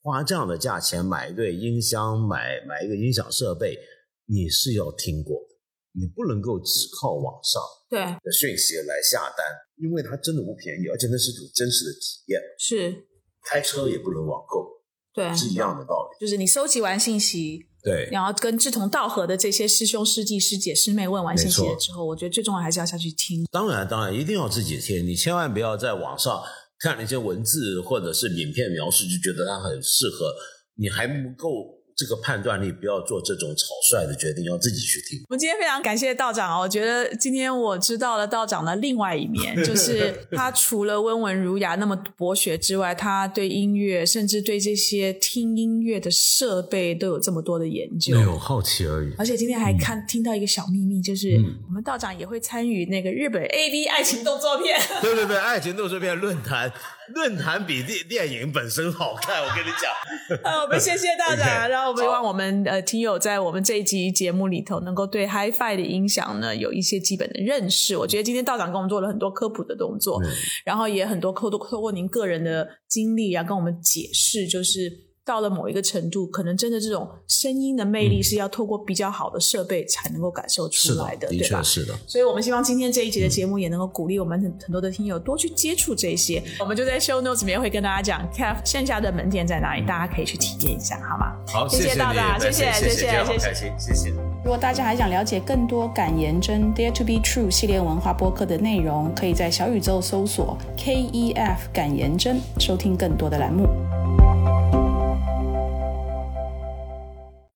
[0.02, 3.78] 花这样的价钱买一对音箱，买买一个音响设备，
[4.26, 5.56] 你是要听过的，
[5.94, 9.46] 你不能够只靠网上对的讯息来下单，
[9.78, 12.42] 因为它真的不便宜，而且那是一种真实的体验。
[12.60, 13.08] 是，
[13.50, 14.68] 开车也不能网购，
[15.14, 16.18] 对，是一样的道理。
[16.20, 17.66] 就是你收集完信息。
[17.82, 23.46] 对，然后跟志同道合的这些师兄师弟师姐师妹问完信息了之后，我觉得最重要还是要下去听。
[23.50, 26.44] 当然，当然一定要自己听，你千万不要在网上
[26.78, 30.36] 看那些文字或者是影片描述，就觉得它很适合，
[30.76, 31.79] 你还不够。
[32.00, 35.20] 这个判断力不要做这种草率的决定，要自己去听。
[35.28, 48.16] 我们今天非常感谢道长哦，我觉得今天我知道了道长的另外一面， 就是他除了温文儒雅那么博学之外，他对音乐，甚至对这些听音乐的设备都有这么多的研究。
[48.16, 49.14] 没有好奇而已。
[49.18, 51.36] 而且今天还看听到一个小秘密，就是
[51.68, 54.80] 我们道长也会参与那个日本 A V 爱情动作片。
[55.02, 56.72] 对对对，爱情动作片论坛。
[57.14, 60.40] 论坛比电电影本身好看， 我跟你讲。
[60.44, 67.98] 呃，我们谢谢大家，然后我们希望我们呃听友在我们这一集节目里头能够对 HiFi 的音响呢有一些基本的认识。
[67.98, 70.22] 我觉得今天道长跟我们做了很多科普的动作，
[70.64, 75.09] 然后也很多透过透过您个人的经历啊，跟我们解释就是。
[75.30, 81.62] 到了某一个程度，可能真的这种声音的魅力是要透过比较好的设备才能够感受出来的，对吧？
[81.62, 81.94] 是的。
[82.08, 86.42] 所以我们希望今天这一集的节目也能够鼓励我们很很多的听友多去接触这些。
[86.60, 91.36] 我们就在 show notes 里面会跟大家讲 CAF 线下的门店在哪里，大家可以去体验一下，好吗？
[91.46, 93.08] 好，谢谢大家，谢谢，谢谢，
[93.38, 94.10] 谢谢，谢谢。
[94.44, 103.68] 如果大家还想了解更多感言真 Dare to be True 系列文化播客的内容，可以在小宇宙搜索 KEF 感言真，收听更多的栏目。